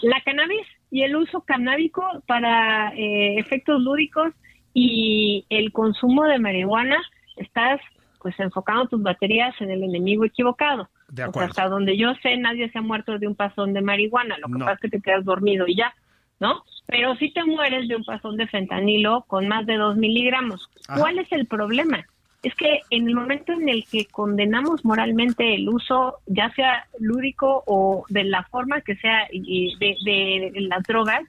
la 0.01 0.21
cannabis 0.21 0.65
y 0.89 1.03
el 1.03 1.15
uso 1.15 1.41
canábico 1.41 2.03
para 2.25 2.93
eh, 2.95 3.37
efectos 3.37 3.81
lúdicos 3.81 4.33
y 4.73 5.45
el 5.49 5.71
consumo 5.71 6.23
de 6.23 6.39
marihuana, 6.39 6.97
estás 7.35 7.81
pues 8.21 8.39
enfocando 8.39 8.87
tus 8.87 9.01
baterías 9.01 9.53
en 9.59 9.71
el 9.71 9.83
enemigo 9.83 10.25
equivocado. 10.25 10.89
De 11.09 11.23
acuerdo. 11.23 11.49
hasta 11.49 11.69
donde 11.69 11.97
yo 11.97 12.13
sé, 12.21 12.35
nadie 12.37 12.69
se 12.69 12.79
ha 12.79 12.81
muerto 12.81 13.17
de 13.17 13.27
un 13.27 13.35
pasón 13.35 13.73
de 13.73 13.81
marihuana, 13.81 14.37
lo 14.39 14.47
que 14.49 14.59
pasa 14.59 14.73
es 14.73 14.79
que 14.81 14.89
te 14.89 15.01
quedas 15.01 15.23
dormido 15.23 15.65
y 15.67 15.75
ya, 15.75 15.93
¿no? 16.39 16.63
Pero 16.85 17.15
si 17.15 17.31
te 17.31 17.43
mueres 17.43 17.87
de 17.87 17.95
un 17.95 18.03
pasón 18.03 18.37
de 18.37 18.47
fentanilo 18.47 19.23
con 19.27 19.47
más 19.47 19.65
de 19.65 19.75
dos 19.75 19.97
miligramos. 19.97 20.69
¿Cuál 20.97 21.19
es 21.19 21.31
el 21.31 21.45
problema? 21.45 22.05
Es 22.43 22.53
que 22.55 22.81
en 22.91 23.07
el 23.07 23.15
momento 23.15 23.51
en 23.51 23.67
el 23.67 23.85
que 23.85 24.05
condenamos 24.05 24.85
moralmente 24.85 25.55
el 25.55 25.67
uso, 25.67 26.19
ya 26.27 26.49
sea 26.53 26.85
lúdico 26.99 27.63
o 27.65 28.05
de 28.09 28.23
la 28.23 28.43
forma 28.43 28.81
que 28.81 28.95
sea 28.95 29.27
de, 29.31 29.95
de, 30.05 30.61
las 30.61 30.83
drogas, 30.83 31.23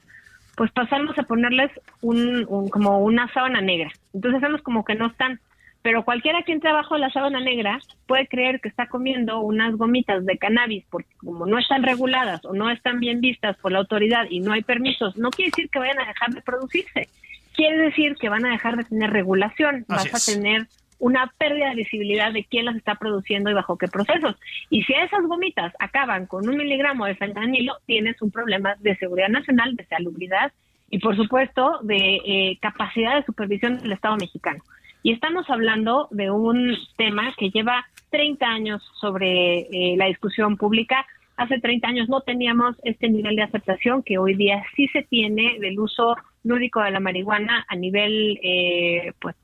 pues 0.54 0.70
pasamos 0.72 1.18
a 1.18 1.22
ponerles 1.22 1.70
un, 2.02 2.44
como 2.70 3.00
una 3.00 3.32
sábana 3.32 3.60
negra. 3.60 3.90
Entonces 4.12 4.42
hacemos 4.42 4.62
como 4.62 4.84
que 4.84 4.94
no 4.94 5.06
están 5.06 5.40
pero 5.82 6.04
cualquiera 6.04 6.42
que 6.42 6.52
entre 6.52 6.70
abajo 6.70 6.94
de 6.94 7.00
la 7.00 7.10
sábana 7.10 7.40
negra 7.40 7.78
puede 8.06 8.26
creer 8.26 8.60
que 8.60 8.68
está 8.68 8.86
comiendo 8.86 9.40
unas 9.40 9.76
gomitas 9.76 10.24
de 10.26 10.38
cannabis 10.38 10.84
porque 10.90 11.08
como 11.18 11.46
no 11.46 11.58
están 11.58 11.82
reguladas 11.82 12.44
o 12.44 12.52
no 12.52 12.70
están 12.70 13.00
bien 13.00 13.20
vistas 13.20 13.56
por 13.58 13.72
la 13.72 13.78
autoridad 13.78 14.26
y 14.28 14.40
no 14.40 14.52
hay 14.52 14.62
permisos, 14.62 15.16
no 15.16 15.30
quiere 15.30 15.50
decir 15.50 15.70
que 15.70 15.78
vayan 15.78 16.00
a 16.00 16.06
dejar 16.06 16.30
de 16.30 16.42
producirse. 16.42 17.08
Quiere 17.54 17.78
decir 17.78 18.16
que 18.16 18.28
van 18.28 18.46
a 18.46 18.50
dejar 18.50 18.76
de 18.76 18.84
tener 18.84 19.10
regulación, 19.10 19.84
vas 19.88 20.06
a 20.14 20.32
tener 20.32 20.66
una 20.98 21.32
pérdida 21.38 21.70
de 21.70 21.76
visibilidad 21.76 22.32
de 22.32 22.44
quién 22.44 22.64
las 22.64 22.76
está 22.76 22.96
produciendo 22.96 23.50
y 23.50 23.54
bajo 23.54 23.78
qué 23.78 23.88
procesos. 23.88 24.36
Y 24.70 24.82
si 24.82 24.92
esas 24.94 25.22
gomitas 25.26 25.72
acaban 25.78 26.26
con 26.26 26.48
un 26.48 26.56
miligramo 26.56 27.06
de 27.06 27.14
fentanilo, 27.14 27.76
tienes 27.86 28.20
un 28.20 28.30
problema 28.30 28.74
de 28.80 28.96
seguridad 28.96 29.28
nacional, 29.28 29.76
de 29.76 29.86
salubridad 29.86 30.52
y, 30.90 30.98
por 30.98 31.16
supuesto, 31.16 31.80
de 31.82 32.20
eh, 32.24 32.58
capacidad 32.60 33.16
de 33.16 33.24
supervisión 33.24 33.78
del 33.78 33.92
Estado 33.92 34.16
mexicano. 34.16 34.62
Y 35.08 35.12
estamos 35.12 35.48
hablando 35.48 36.06
de 36.10 36.30
un 36.30 36.76
tema 36.98 37.32
que 37.38 37.48
lleva 37.48 37.86
30 38.10 38.44
años 38.44 38.82
sobre 39.00 39.60
eh, 39.60 39.96
la 39.96 40.04
discusión 40.04 40.58
pública. 40.58 41.06
Hace 41.38 41.58
30 41.60 41.88
años 41.88 42.08
no 42.10 42.20
teníamos 42.20 42.76
este 42.84 43.08
nivel 43.08 43.34
de 43.34 43.44
aceptación 43.44 44.02
que 44.02 44.18
hoy 44.18 44.34
día 44.34 44.62
sí 44.76 44.86
se 44.88 45.04
tiene 45.04 45.58
del 45.60 45.80
uso 45.80 46.14
lúdico 46.44 46.82
de 46.82 46.90
la 46.90 47.00
marihuana 47.00 47.64
a 47.70 47.74
nivel 47.74 48.38
eh, 48.42 49.14
pues 49.18 49.34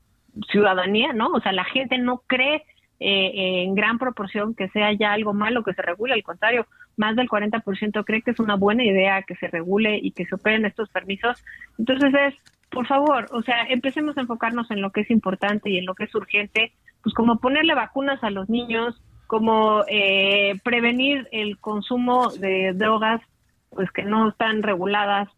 ciudadanía, 0.51 1.13
¿no? 1.13 1.29
O 1.29 1.39
sea, 1.39 1.51
la 1.51 1.63
gente 1.63 1.97
no 1.97 2.21
cree 2.27 2.61
eh, 2.99 3.63
en 3.63 3.73
gran 3.73 3.97
proporción 3.97 4.53
que 4.53 4.69
sea 4.69 4.93
ya 4.93 5.13
algo 5.13 5.33
malo 5.33 5.63
que 5.63 5.73
se 5.73 5.81
regule, 5.81 6.13
al 6.13 6.21
contrario, 6.21 6.67
más 6.97 7.15
del 7.15 7.29
40% 7.29 8.03
cree 8.05 8.21
que 8.21 8.31
es 8.31 8.39
una 8.39 8.55
buena 8.55 8.83
idea 8.83 9.23
que 9.23 9.35
se 9.35 9.47
regule 9.47 9.99
y 10.01 10.11
que 10.11 10.25
se 10.25 10.35
operen 10.35 10.65
estos 10.65 10.89
permisos. 10.89 11.43
Entonces 11.77 12.13
es 12.13 12.35
por 12.75 12.87
favor, 12.87 13.27
o 13.31 13.41
sea, 13.41 13.63
empecemos 13.69 14.17
a 14.17 14.21
enfocarnos 14.21 14.69
en 14.69 14.81
lo 14.81 14.91
que 14.91 15.01
es 15.01 15.09
importante 15.09 15.69
y 15.69 15.77
en 15.77 15.85
lo 15.85 15.95
que 15.95 16.03
es 16.03 16.13
urgente, 16.13 16.73
pues 17.01 17.15
como 17.15 17.39
ponerle 17.39 17.73
vacunas 17.73 18.21
a 18.21 18.29
los 18.29 18.49
niños, 18.49 19.01
como 19.27 19.83
eh, 19.87 20.59
prevenir 20.63 21.27
el 21.31 21.57
consumo 21.57 22.31
de 22.31 22.73
drogas, 22.73 23.21
pues 23.69 23.89
que 23.91 24.03
no 24.03 24.27
están 24.27 24.61
reguladas, 24.61 25.29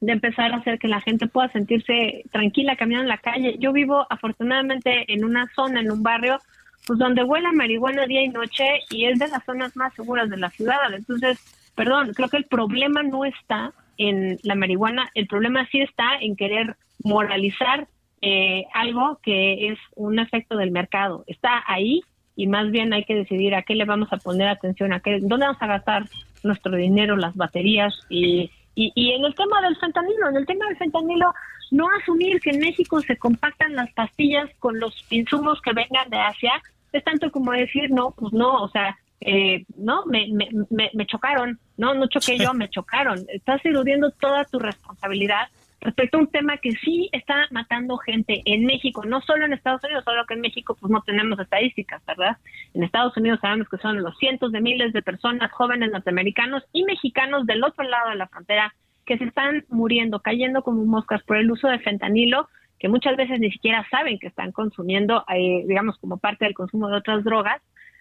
de 0.00 0.12
empezar 0.12 0.52
a 0.52 0.56
hacer 0.56 0.78
que 0.78 0.88
la 0.88 1.00
gente 1.00 1.28
pueda 1.28 1.50
sentirse 1.50 2.24
tranquila 2.30 2.76
caminando 2.76 3.04
en 3.04 3.08
la 3.08 3.18
calle. 3.18 3.56
Yo 3.58 3.72
vivo 3.72 4.06
afortunadamente 4.10 5.12
en 5.12 5.24
una 5.24 5.46
zona, 5.54 5.80
en 5.80 5.90
un 5.90 6.02
barrio, 6.02 6.40
pues 6.86 6.98
donde 6.98 7.24
huele 7.24 7.52
marihuana 7.52 8.06
día 8.06 8.22
y 8.22 8.28
noche 8.28 8.64
y 8.90 9.06
es 9.06 9.18
de 9.18 9.28
las 9.28 9.44
zonas 9.44 9.76
más 9.76 9.94
seguras 9.94 10.28
de 10.30 10.36
la 10.36 10.50
ciudad. 10.50 10.92
Entonces, 10.92 11.38
perdón, 11.74 12.12
creo 12.14 12.28
que 12.28 12.38
el 12.38 12.44
problema 12.44 13.02
no 13.02 13.24
está 13.24 13.72
en 13.98 14.38
la 14.42 14.54
marihuana, 14.54 15.10
el 15.14 15.26
problema 15.26 15.66
sí 15.70 15.80
está 15.80 16.16
en 16.20 16.36
querer 16.36 16.76
moralizar 17.02 17.86
eh, 18.22 18.64
algo 18.74 19.18
que 19.22 19.68
es 19.68 19.78
un 19.94 20.18
efecto 20.18 20.56
del 20.56 20.70
mercado. 20.70 21.24
Está 21.26 21.62
ahí 21.66 22.02
y 22.36 22.46
más 22.46 22.70
bien 22.70 22.92
hay 22.92 23.04
que 23.04 23.14
decidir 23.14 23.54
a 23.54 23.62
qué 23.62 23.74
le 23.74 23.84
vamos 23.84 24.12
a 24.12 24.16
poner 24.16 24.48
atención, 24.48 24.92
a 24.92 25.00
qué, 25.00 25.18
dónde 25.20 25.46
vamos 25.46 25.62
a 25.62 25.66
gastar 25.66 26.04
nuestro 26.42 26.74
dinero, 26.76 27.16
las 27.16 27.36
baterías 27.36 27.94
y, 28.08 28.50
y, 28.74 28.92
y 28.94 29.12
en 29.12 29.24
el 29.24 29.34
tema 29.34 29.60
del 29.60 29.76
fentanilo, 29.76 30.28
en 30.28 30.36
el 30.36 30.46
tema 30.46 30.66
del 30.66 30.76
fentanilo, 30.76 31.32
no 31.70 31.88
asumir 32.00 32.40
que 32.40 32.50
en 32.50 32.60
México 32.60 33.00
se 33.00 33.16
compactan 33.16 33.74
las 33.74 33.92
pastillas 33.92 34.50
con 34.58 34.78
los 34.80 34.94
insumos 35.10 35.60
que 35.62 35.72
vengan 35.72 36.08
de 36.10 36.18
Asia, 36.18 36.52
es 36.92 37.04
tanto 37.04 37.30
como 37.30 37.52
decir, 37.52 37.90
no, 37.90 38.10
pues 38.12 38.32
no, 38.32 38.62
o 38.62 38.68
sea, 38.68 38.98
eh, 39.20 39.64
no, 39.76 40.04
me, 40.06 40.26
me, 40.32 40.90
me, 40.92 41.06
chocaron, 41.06 41.58
no, 41.76 41.94
no 41.94 42.08
choqué 42.08 42.38
yo, 42.38 42.54
me 42.54 42.70
chocaron. 42.70 43.24
Estás 43.28 43.64
eludiendo 43.64 44.10
toda 44.12 44.44
tu 44.44 44.58
responsabilidad 44.58 45.48
respecto 45.80 46.18
a 46.18 46.20
un 46.20 46.30
tema 46.30 46.58
que 46.58 46.72
sí 46.72 47.08
está 47.12 47.46
matando 47.50 47.96
gente 47.98 48.42
en 48.44 48.66
México, 48.66 49.04
no 49.04 49.20
solo 49.22 49.44
en 49.46 49.52
Estados 49.52 49.82
Unidos, 49.84 50.04
solo 50.04 50.26
que 50.26 50.34
en 50.34 50.40
México 50.40 50.76
pues 50.78 50.90
no 50.90 51.02
tenemos 51.02 51.38
estadísticas, 51.38 52.04
¿verdad? 52.06 52.36
En 52.74 52.82
Estados 52.82 53.16
Unidos 53.16 53.38
sabemos 53.40 53.68
que 53.68 53.78
son 53.78 54.02
los 54.02 54.16
cientos 54.18 54.52
de 54.52 54.60
miles 54.60 54.92
de 54.92 55.02
personas, 55.02 55.50
jóvenes 55.52 55.90
norteamericanos 55.90 56.64
y 56.72 56.84
mexicanos 56.84 57.46
del 57.46 57.64
otro 57.64 57.84
lado 57.84 58.10
de 58.10 58.16
la 58.16 58.28
frontera 58.28 58.74
que 59.06 59.18
se 59.18 59.24
están 59.24 59.64
muriendo, 59.68 60.20
cayendo 60.20 60.62
como 60.62 60.84
moscas 60.84 61.22
por 61.24 61.36
el 61.36 61.50
uso 61.50 61.68
de 61.68 61.78
fentanilo, 61.80 62.48
que 62.78 62.88
muchas 62.88 63.16
veces 63.16 63.40
ni 63.40 63.50
siquiera 63.50 63.86
saben 63.90 64.18
que 64.18 64.28
están 64.28 64.52
consumiendo, 64.52 65.24
eh, 65.34 65.64
digamos, 65.66 65.98
como 65.98 66.18
parte 66.18 66.44
del 66.44 66.54
consumo 66.54 66.88
de 66.88 66.96
otras 66.96 67.24
drogas, 67.24 67.60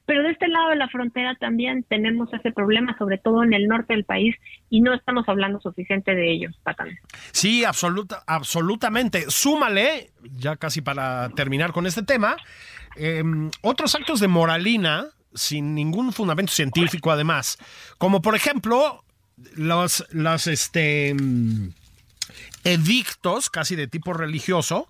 pero 0.10 0.24
de 0.24 0.32
este 0.32 0.48
lado 0.48 0.70
de 0.70 0.76
la 0.76 0.90
frontera 0.90 1.36
también 1.36 1.86
tenemos 1.88 2.34
ese 2.34 2.52
problema, 2.52 2.98
sobre 2.98 3.20
todo 3.20 3.44
en 3.44 3.54
el 3.54 3.68
norte 3.68 3.94
del 3.94 4.06
país, 4.06 4.36
y 4.68 4.82
no 4.82 4.92
estamos 4.96 5.30
hablando 5.30 5.62
suficiente 5.62 6.16
de 6.16 6.32
ellos, 6.32 6.60
Patán. 6.64 6.98
Sí, 7.32 7.64
absoluta, 7.64 8.24
absolutamente. 8.26 9.26
Súmale, 9.30 10.10
ya 10.36 10.56
casi 10.56 10.82
para 10.82 11.30
terminar 11.36 11.74
con 11.74 11.86
este 11.86 12.02
tema, 12.02 12.38
em, 12.96 13.52
otros 13.62 13.94
actos 13.94 14.20
de 14.20 14.28
moralina 14.28 15.06
sin 15.36 15.76
ningún 15.76 16.12
fundamento 16.12 16.54
científico 16.54 17.12
además, 17.12 17.60
como 18.00 18.20
por 18.20 18.36
ejemplo 18.36 19.04
los, 19.56 20.08
los 20.10 20.48
este, 20.48 21.10
em, 21.10 21.72
edictos 22.64 23.52
casi 23.52 23.76
de 23.76 23.86
tipo 23.86 24.14
religioso 24.14 24.90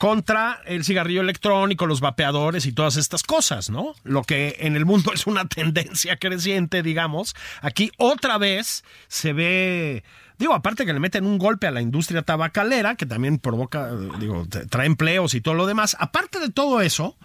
contra 0.00 0.62
el 0.64 0.82
cigarrillo 0.82 1.20
electrónico, 1.20 1.86
los 1.86 2.00
vapeadores 2.00 2.64
y 2.64 2.72
todas 2.72 2.96
estas 2.96 3.22
cosas, 3.22 3.68
¿no? 3.68 3.94
Lo 4.02 4.22
que 4.22 4.56
en 4.60 4.74
el 4.74 4.86
mundo 4.86 5.12
es 5.14 5.26
una 5.26 5.46
tendencia 5.46 6.16
creciente, 6.16 6.82
digamos. 6.82 7.36
Aquí 7.60 7.92
otra 7.98 8.38
vez 8.38 8.82
se 9.08 9.34
ve 9.34 10.02
Digo, 10.38 10.54
aparte 10.54 10.86
que 10.86 10.94
le 10.94 11.00
meten 11.00 11.26
un 11.26 11.36
golpe 11.36 11.66
a 11.66 11.70
la 11.70 11.82
industria 11.82 12.22
tabacalera, 12.22 12.94
que 12.94 13.04
también 13.04 13.38
provoca, 13.38 13.90
digo, 14.18 14.46
trae 14.70 14.86
empleos 14.86 15.34
y 15.34 15.42
todo 15.42 15.52
lo 15.52 15.66
demás. 15.66 15.98
Aparte 16.00 16.40
de 16.40 16.48
todo 16.48 16.80
eso, 16.80 17.18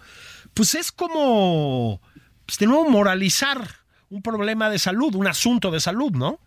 pues 0.52 0.74
es 0.74 0.92
como, 0.92 2.02
pues 2.44 2.58
de 2.58 2.66
nuevo, 2.66 2.90
moralizar 2.90 3.66
un 4.10 4.20
problema 4.20 4.68
de 4.68 4.78
salud, 4.78 5.14
un 5.14 5.28
asunto 5.28 5.70
de 5.70 5.80
salud, 5.80 6.12
¿no? 6.12 6.40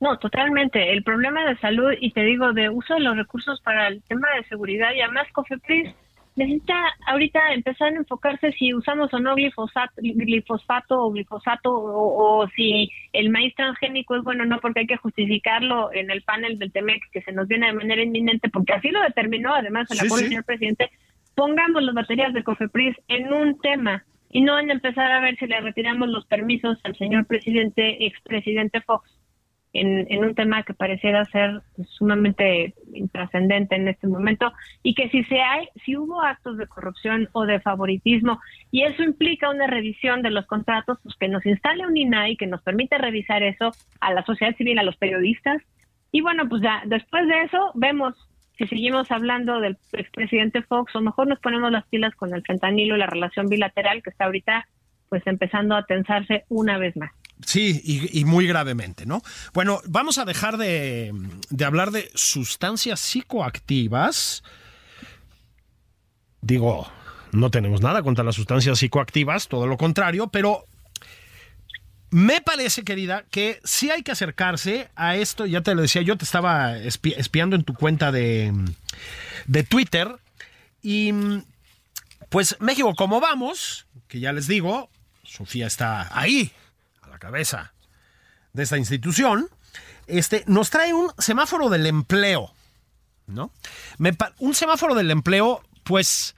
No, 0.00 0.18
totalmente. 0.18 0.92
El 0.92 1.02
problema 1.02 1.44
de 1.46 1.56
salud, 1.58 1.92
y 1.98 2.10
te 2.12 2.22
digo, 2.22 2.52
de 2.52 2.68
uso 2.68 2.94
de 2.94 3.00
los 3.00 3.16
recursos 3.16 3.60
para 3.60 3.88
el 3.88 4.02
tema 4.02 4.28
de 4.36 4.44
seguridad, 4.44 4.92
y 4.94 5.00
además 5.00 5.26
COFEPRIS 5.32 5.94
necesita 6.36 6.74
ahorita 7.06 7.52
empezar 7.52 7.92
a 7.92 7.96
enfocarse 7.96 8.52
si 8.52 8.74
usamos 8.74 9.12
o 9.14 9.20
no 9.20 9.34
glifosato, 9.36 9.92
glifosato 10.02 11.00
o 11.00 11.10
glifosato 11.12 11.70
o, 11.72 12.48
si 12.56 12.90
el 13.12 13.30
maíz 13.30 13.54
transgénico 13.54 14.16
es 14.16 14.24
bueno 14.24 14.42
o 14.42 14.46
no, 14.46 14.58
porque 14.58 14.80
hay 14.80 14.86
que 14.86 14.96
justificarlo 14.96 15.92
en 15.92 16.10
el 16.10 16.22
panel 16.22 16.58
del 16.58 16.72
TEMEC 16.72 17.02
que 17.12 17.22
se 17.22 17.32
nos 17.32 17.46
viene 17.46 17.68
de 17.68 17.74
manera 17.74 18.02
inminente, 18.02 18.48
porque 18.48 18.72
así 18.72 18.90
lo 18.90 19.00
determinó 19.02 19.54
además 19.54 19.88
el 19.90 19.98
acuerdo 19.98 20.16
del 20.16 20.28
señor 20.28 20.44
presidente. 20.44 20.90
Pongamos 21.36 21.82
las 21.82 21.94
baterías 21.94 22.32
de 22.32 22.42
COFEPRIS 22.42 22.96
en 23.08 23.32
un 23.32 23.58
tema 23.60 24.04
y 24.30 24.42
no 24.42 24.58
en 24.58 24.70
empezar 24.70 25.12
a 25.12 25.20
ver 25.20 25.36
si 25.36 25.46
le 25.46 25.60
retiramos 25.60 26.08
los 26.08 26.26
permisos 26.26 26.78
al 26.82 26.96
señor 26.96 27.26
presidente, 27.26 28.06
expresidente 28.06 28.80
Fox 28.80 29.08
en, 29.74 30.24
un 30.24 30.34
tema 30.34 30.62
que 30.62 30.72
pareciera 30.72 31.24
ser 31.26 31.60
sumamente 31.88 32.74
intrascendente 32.94 33.74
en 33.74 33.88
este 33.88 34.06
momento 34.06 34.52
y 34.82 34.94
que 34.94 35.10
si 35.10 35.24
se 35.24 35.40
hay, 35.40 35.68
si 35.84 35.96
hubo 35.96 36.22
actos 36.22 36.56
de 36.56 36.68
corrupción 36.68 37.28
o 37.32 37.44
de 37.44 37.60
favoritismo 37.60 38.40
y 38.70 38.84
eso 38.84 39.02
implica 39.02 39.50
una 39.50 39.66
revisión 39.66 40.22
de 40.22 40.30
los 40.30 40.46
contratos, 40.46 40.98
pues 41.02 41.16
que 41.16 41.28
nos 41.28 41.44
instale 41.44 41.86
un 41.86 41.96
INAI 41.96 42.36
que 42.36 42.46
nos 42.46 42.62
permite 42.62 42.96
revisar 42.98 43.42
eso 43.42 43.72
a 44.00 44.12
la 44.12 44.24
sociedad 44.24 44.56
civil, 44.56 44.78
a 44.78 44.84
los 44.84 44.96
periodistas 44.96 45.60
y 46.12 46.20
bueno, 46.20 46.48
pues 46.48 46.62
ya 46.62 46.82
después 46.86 47.26
de 47.26 47.42
eso 47.42 47.72
vemos 47.74 48.14
si 48.56 48.68
seguimos 48.68 49.10
hablando 49.10 49.58
del 49.58 49.76
expresidente 49.92 50.62
Fox 50.62 50.94
o 50.94 51.00
mejor 51.00 51.26
nos 51.26 51.40
ponemos 51.40 51.72
las 51.72 51.86
pilas 51.88 52.14
con 52.14 52.32
el 52.32 52.42
fentanilo 52.42 52.94
y 52.94 53.00
la 53.00 53.06
relación 53.06 53.48
bilateral 53.48 54.04
que 54.04 54.10
está 54.10 54.26
ahorita 54.26 54.68
pues 55.08 55.26
empezando 55.26 55.74
a 55.74 55.84
tensarse 55.84 56.44
una 56.48 56.78
vez 56.78 56.96
más. 56.96 57.10
Sí, 57.44 57.80
y, 58.12 58.24
muy 58.24 58.46
gravemente, 58.46 59.06
¿no? 59.06 59.22
Bueno, 59.52 59.80
vamos 59.86 60.18
a 60.18 60.24
dejar 60.24 60.56
de, 60.56 61.12
hablar 61.64 61.90
de 61.90 62.10
sustancias 62.14 63.00
psicoactivas. 63.00 64.42
Digo, 66.40 66.90
no 67.32 67.50
tenemos 67.50 67.80
nada 67.80 68.02
contra 68.02 68.24
las 68.24 68.34
sustancias 68.34 68.78
psicoactivas, 68.78 69.48
todo 69.48 69.66
lo 69.66 69.76
contrario, 69.76 70.28
pero 70.28 70.64
me 72.10 72.40
parece, 72.40 72.82
querida, 72.82 73.24
que 73.30 73.60
sí 73.64 73.90
hay 73.90 74.02
que 74.02 74.12
acercarse 74.12 74.88
a 74.94 75.16
esto. 75.16 75.46
Ya 75.46 75.60
te 75.60 75.74
lo 75.74 75.82
decía, 75.82 76.02
yo 76.02 76.16
te 76.16 76.24
estaba 76.24 76.78
espiando 76.78 77.56
en 77.56 77.64
tu 77.64 77.74
cuenta 77.74 78.10
de, 78.10 78.52
de 79.46 79.62
Twitter 79.64 80.16
y 80.82 81.12
Pues 82.30 82.56
México, 82.60 82.94
como 82.94 83.20
vamos, 83.20 83.86
que 84.08 84.20
ya 84.20 84.32
les 84.32 84.46
digo, 84.46 84.90
Sofía 85.24 85.66
está 85.66 86.08
ahí, 86.18 86.52
la 87.14 87.20
cabeza 87.20 87.72
de 88.52 88.64
esta 88.64 88.76
institución, 88.76 89.48
este, 90.08 90.42
nos 90.46 90.70
trae 90.70 90.92
un 90.92 91.10
semáforo 91.18 91.70
del 91.70 91.86
empleo, 91.86 92.52
¿no? 93.26 93.52
un 94.38 94.54
semáforo 94.54 94.96
del 94.96 95.12
empleo, 95.12 95.62
pues, 95.84 96.34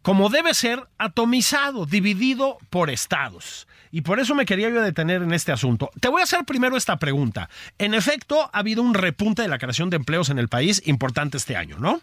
como 0.00 0.28
debe 0.28 0.54
ser, 0.54 0.86
atomizado, 0.96 1.86
dividido 1.86 2.58
por 2.70 2.88
estados. 2.88 3.66
Y 3.90 4.02
por 4.02 4.20
eso 4.20 4.36
me 4.36 4.46
quería 4.46 4.70
yo 4.70 4.80
detener 4.80 5.22
en 5.22 5.32
este 5.32 5.50
asunto. 5.50 5.90
Te 6.00 6.08
voy 6.08 6.20
a 6.20 6.24
hacer 6.24 6.44
primero 6.44 6.76
esta 6.76 6.96
pregunta. 6.98 7.50
En 7.78 7.92
efecto, 7.92 8.48
ha 8.52 8.58
habido 8.60 8.82
un 8.82 8.94
repunte 8.94 9.42
de 9.42 9.48
la 9.48 9.58
creación 9.58 9.90
de 9.90 9.96
empleos 9.96 10.30
en 10.30 10.38
el 10.38 10.48
país 10.48 10.82
importante 10.86 11.36
este 11.36 11.56
año, 11.56 11.78
¿no? 11.78 12.00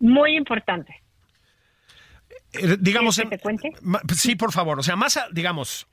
Muy 0.00 0.34
importante. 0.34 1.02
Eh, 2.52 2.76
digamos, 2.80 3.16
que 3.16 3.26
te 3.26 3.38
cuente? 3.38 3.70
sí, 4.16 4.34
por 4.34 4.50
favor. 4.50 4.80
O 4.80 4.82
sea, 4.82 4.96
más, 4.96 5.20
digamos, 5.30 5.86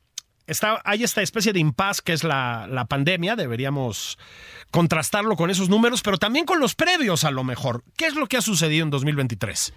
está, 0.47 0.81
hay 0.83 1.03
esta 1.03 1.21
especie 1.21 1.53
de 1.53 1.59
impas 1.59 2.01
que 2.01 2.13
es 2.13 2.23
la, 2.23 2.67
la, 2.69 2.85
pandemia, 2.85 3.35
deberíamos 3.35 4.17
contrastarlo 4.71 5.35
con 5.35 5.49
esos 5.49 5.69
números, 5.69 6.01
pero 6.01 6.17
también 6.17 6.45
con 6.45 6.59
los 6.59 6.75
previos 6.75 7.23
a 7.23 7.31
lo 7.31 7.43
mejor. 7.43 7.83
¿Qué 7.97 8.05
es 8.05 8.15
lo 8.15 8.27
que 8.27 8.37
ha 8.37 8.41
sucedido 8.41 8.83
en 8.83 8.89
2023? 8.91 9.73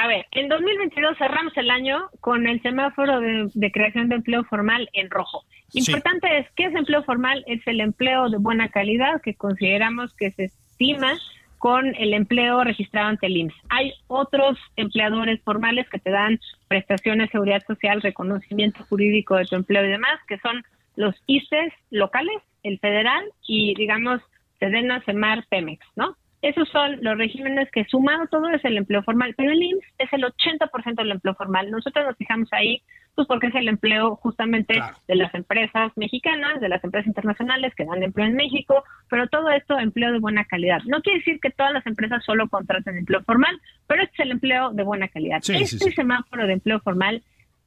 A 0.00 0.06
ver, 0.06 0.26
en 0.30 0.48
2022 0.48 1.18
cerramos 1.18 1.54
el 1.58 1.70
año 1.70 2.08
con 2.20 2.46
el 2.46 2.62
semáforo 2.62 3.20
de, 3.20 3.70
creación 3.70 4.08
de 4.08 4.14
empleo 4.14 4.44
formal 4.44 4.88
en 4.94 5.10
rojo. 5.10 5.44
Importante 5.74 6.38
es, 6.38 6.46
¿qué 6.56 6.64
es 6.64 6.74
empleo 6.74 7.02
formal? 7.04 7.44
Es 7.46 7.60
el 7.66 7.82
empleo 7.82 8.30
de 8.30 8.38
buena 8.38 8.70
calidad 8.70 9.20
que 9.20 9.34
consideramos 9.34 10.14
que 10.14 10.30
se 10.30 10.44
estima 10.44 11.18
con 11.60 11.94
el 11.94 12.14
empleo 12.14 12.64
registrado 12.64 13.08
ante 13.08 13.26
el 13.26 13.36
IMSS. 13.36 13.54
Hay 13.68 13.92
otros 14.06 14.58
empleadores 14.76 15.42
formales 15.42 15.86
que 15.90 15.98
te 15.98 16.10
dan 16.10 16.40
prestaciones, 16.68 17.30
seguridad 17.30 17.62
social, 17.66 18.00
reconocimiento 18.00 18.82
jurídico 18.88 19.36
de 19.36 19.44
tu 19.44 19.56
empleo 19.56 19.84
y 19.84 19.90
demás, 19.90 20.18
que 20.26 20.38
son 20.38 20.64
los 20.96 21.14
ICES 21.26 21.74
locales, 21.90 22.38
el 22.62 22.78
federal 22.78 23.22
y, 23.46 23.74
digamos, 23.74 24.22
Sedena, 24.58 25.02
Semar, 25.04 25.44
Pemex, 25.50 25.86
¿no? 25.96 26.16
Esos 26.42 26.68
son 26.70 26.98
los 27.02 27.18
regímenes 27.18 27.70
que 27.70 27.84
sumado 27.84 28.26
todo 28.28 28.48
es 28.48 28.64
el 28.64 28.78
empleo 28.78 29.02
formal, 29.02 29.34
pero 29.36 29.52
el 29.52 29.62
IMSS 29.62 29.84
es 29.98 30.12
el 30.12 30.24
80% 30.24 30.94
del 30.94 31.10
empleo 31.10 31.34
formal. 31.34 31.70
Nosotros 31.70 32.06
nos 32.06 32.16
fijamos 32.16 32.48
ahí, 32.52 32.82
pues 33.14 33.28
porque 33.28 33.48
es 33.48 33.54
el 33.56 33.68
empleo 33.68 34.16
justamente 34.16 34.80
de 35.06 35.14
las 35.16 35.34
empresas 35.34 35.92
mexicanas, 35.96 36.60
de 36.60 36.70
las 36.70 36.82
empresas 36.82 37.08
internacionales 37.08 37.74
que 37.74 37.84
dan 37.84 38.02
empleo 38.02 38.26
en 38.26 38.36
México, 38.36 38.84
pero 39.10 39.28
todo 39.28 39.50
esto 39.50 39.78
empleo 39.78 40.12
de 40.12 40.18
buena 40.18 40.46
calidad. 40.46 40.80
No 40.86 41.02
quiere 41.02 41.18
decir 41.18 41.40
que 41.40 41.50
todas 41.50 41.74
las 41.74 41.86
empresas 41.86 42.24
solo 42.24 42.48
contraten 42.48 42.96
empleo 42.96 43.22
formal, 43.24 43.60
pero 43.86 44.02
este 44.02 44.14
es 44.14 44.20
el 44.20 44.30
empleo 44.30 44.70
de 44.70 44.82
buena 44.82 45.08
calidad. 45.08 45.42
este 45.46 45.92
semáforo 45.92 46.46
de 46.46 46.54
empleo 46.54 46.80
formal 46.80 47.22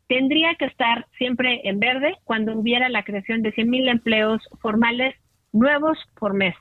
tendría 0.07 0.55
que 0.55 0.65
estar 0.65 1.05
siempre 1.17 1.61
en 1.63 1.79
verde 1.79 2.15
cuando 2.23 2.53
hubiera 2.57 2.89
la 2.89 3.03
creación 3.03 3.43
de 3.43 3.53
100.000 3.53 3.89
empleos 3.89 4.41
formales 4.61 5.15
nuevos 5.51 5.97
por 6.19 6.33
mes. 6.33 6.55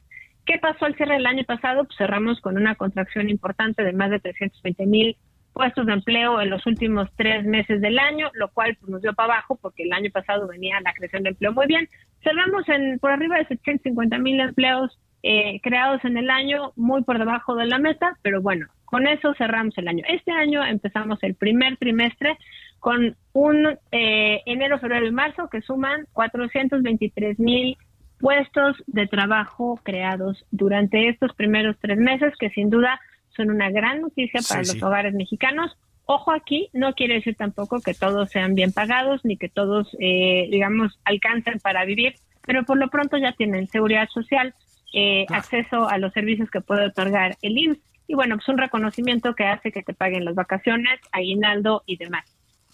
¿Qué 0.45 0.59
pasó 0.59 0.87
al 0.87 0.97
cierre 0.97 1.15
del 1.15 1.27
año 1.27 1.45
pasado? 1.45 1.85
Pues 1.85 1.97
cerramos 1.97 2.41
con 2.41 2.57
una 2.57 2.75
contracción 2.75 3.31
importante 3.31 3.85
de 3.85 3.93
más 3.93 4.11
de 4.11 4.19
320 4.19 4.87
mil 4.87 5.17
puestos 5.53 5.87
de 5.87 5.93
empleo 5.93 6.41
en 6.41 6.51
los 6.51 6.67
últimos 6.67 7.09
tres 7.17 7.45
meses 7.45 7.81
del 7.81 7.99
año, 7.99 8.31
lo 8.35 8.49
cual 8.49 8.77
pues, 8.81 8.91
nos 8.91 9.03
dio 9.03 9.13
para 9.13 9.35
abajo 9.35 9.59
porque 9.61 9.85
el 9.85 9.93
año 9.93 10.11
pasado 10.11 10.49
venía 10.49 10.81
la 10.81 10.95
creación 10.95 11.23
de 11.23 11.31
empleo 11.31 11.53
muy 11.53 11.67
bien. 11.67 11.89
Cerramos 12.23 12.69
en 12.69 12.99
por 12.99 13.11
arriba 13.11 13.37
de 13.37 13.47
750 13.47 14.19
mil 14.19 14.41
empleos 14.41 14.99
eh, 15.23 15.61
creados 15.63 16.05
en 16.05 16.17
el 16.17 16.31
año, 16.31 16.73
muy 16.75 17.05
por 17.05 17.19
debajo 17.19 17.55
de 17.55 17.67
la 17.67 17.79
meta, 17.79 18.19
pero 18.23 18.43
bueno, 18.43 18.67
con 18.85 19.07
eso 19.07 19.35
cerramos 19.35 19.77
el 19.79 19.89
año. 19.89 20.05
Este 20.09 20.33
año 20.33 20.65
empezamos 20.65 21.19
el 21.23 21.35
primer 21.35 21.77
trimestre 21.77 22.37
con 22.81 23.17
un 23.33 23.79
eh, 23.93 24.41
enero, 24.47 24.81
febrero 24.81 25.07
y 25.07 25.13
marzo 25.13 25.49
que 25.49 25.63
suman 25.63 26.07
423 26.13 27.39
mil 27.39 27.77
puestos 28.23 28.77
de 28.87 29.09
trabajo 29.09 29.81
creados 29.83 30.47
durante 30.53 31.09
estos 31.09 31.35
primeros 31.35 31.77
tres 31.81 31.99
meses, 31.99 32.33
que 32.39 32.51
sin 32.51 32.71
duda 32.71 33.01
son 33.37 33.51
una 33.51 33.69
gran 33.69 34.01
noticia 34.01 34.41
para 34.49 34.61
los 34.61 34.81
hogares 34.81 35.13
mexicanos. 35.13 35.77
Ojo 36.07 36.31
aquí, 36.31 36.69
no 36.73 36.93
quiere 36.93 37.15
decir 37.15 37.35
tampoco 37.35 37.81
que 37.81 37.95
todos 37.95 38.31
sean 38.31 38.55
bien 38.55 38.73
pagados 38.73 39.25
ni 39.25 39.37
que 39.37 39.49
todos, 39.49 39.89
eh, 39.99 40.47
digamos, 40.53 41.01
alcancen 41.05 41.59
para 41.59 41.85
vivir, 41.85 42.15
pero 42.47 42.63
por 42.65 42.79
lo 42.79 42.89
pronto 42.91 43.19
ya 43.19 43.33
tienen 43.33 43.67
seguridad 43.67 44.09
social, 44.09 44.55
eh, 44.95 45.27
acceso 45.31 45.89
a 45.89 45.99
los 45.99 46.13
servicios 46.13 46.49
que 46.49 46.61
puede 46.61 46.87
otorgar 46.87 47.37
el 47.43 47.59
IMSS 47.59 47.81
y 48.07 48.15
bueno, 48.15 48.37
pues 48.37 48.49
un 48.49 48.59
reconocimiento 48.59 49.35
que 49.35 49.47
hace 49.47 49.73
que 49.73 49.83
te 49.83 49.95
paguen 49.95 50.25
las 50.25 50.37
vacaciones, 50.37 51.01
aguinaldo 51.11 51.83
y 51.87 51.97
demás. 51.97 52.25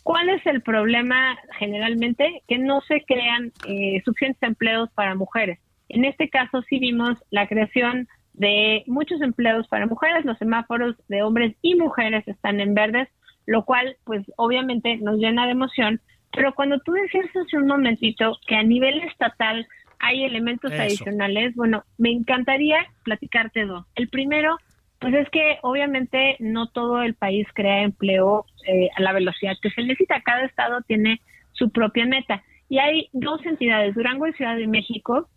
¿Cuál 0.09 0.31
es 0.31 0.47
el 0.47 0.63
problema 0.63 1.37
generalmente? 1.59 2.43
Que 2.49 2.57
no 2.57 2.81
se 2.81 3.05
crean 3.05 3.53
eh, 3.67 4.01
suficientes 4.07 4.43
empleos 4.43 4.89
para 4.95 5.15
mujeres. 5.15 5.59
En 5.91 6.07
este 6.07 6.31
caso 6.31 6.63
sí 6.63 6.79
vimos 6.79 7.23
la 7.31 7.47
creación 7.47 8.09
de 8.33 8.85
muchos 8.87 9.21
empleos 9.21 9.69
para 9.69 9.85
mujeres, 9.85 10.25
los 10.25 10.39
semáforos 10.39 10.97
de 11.09 11.23
hombres 11.23 11.57
y 11.61 11.75
mujeres 11.75 12.27
están 12.27 12.59
en 12.59 12.73
verdes, 12.73 13.07
lo 13.45 13.67
cual 13.67 13.99
pues 14.05 14.25
obviamente 14.39 14.97
nos 14.97 15.19
llena 15.19 15.45
de 15.45 15.53
emoción, 15.53 16.01
pero 16.33 16.55
cuando 16.55 16.79
tú 16.79 16.93
decías 16.93 17.27
hace 17.37 17.59
un 17.59 17.67
momentito 17.67 18.39
que 18.47 18.57
a 18.57 18.63
nivel 18.63 19.03
estatal 19.03 19.67
hay 19.99 20.25
elementos 20.25 20.73
adicionales, 20.73 21.55
bueno, 21.55 21.85
me 21.99 22.13
encantaría 22.13 22.79
platicarte 23.05 23.67
dos. 23.67 23.85
El 23.95 24.09
primero 24.09 24.57
pues 25.01 25.15
es 25.15 25.29
que 25.31 25.59
obviamente 25.63 26.37
no 26.41 26.69
todo 26.69 27.03
el 27.03 27.15
país 27.15 27.47
crea 27.55 27.83
empleo 27.83 28.47
eh, 28.67 28.89
a 28.97 29.03
la 29.03 29.13
velocidad 29.13 29.57
que 29.63 29.71
se 29.71 29.83
necesita. 29.83 30.21
Cada 30.23 30.45
estado 30.45 30.81
tiene 30.83 31.21
su 31.53 31.71
propia 31.71 32.05
meta. 32.07 32.43
Y 32.69 32.79
hay 32.79 33.09
dos 33.13 33.45
entidades, 33.47 33.95
Durango 33.95 34.27
y 34.27 34.33
Ciudad 34.33 34.57
de 34.57 34.67
México, 34.67 35.29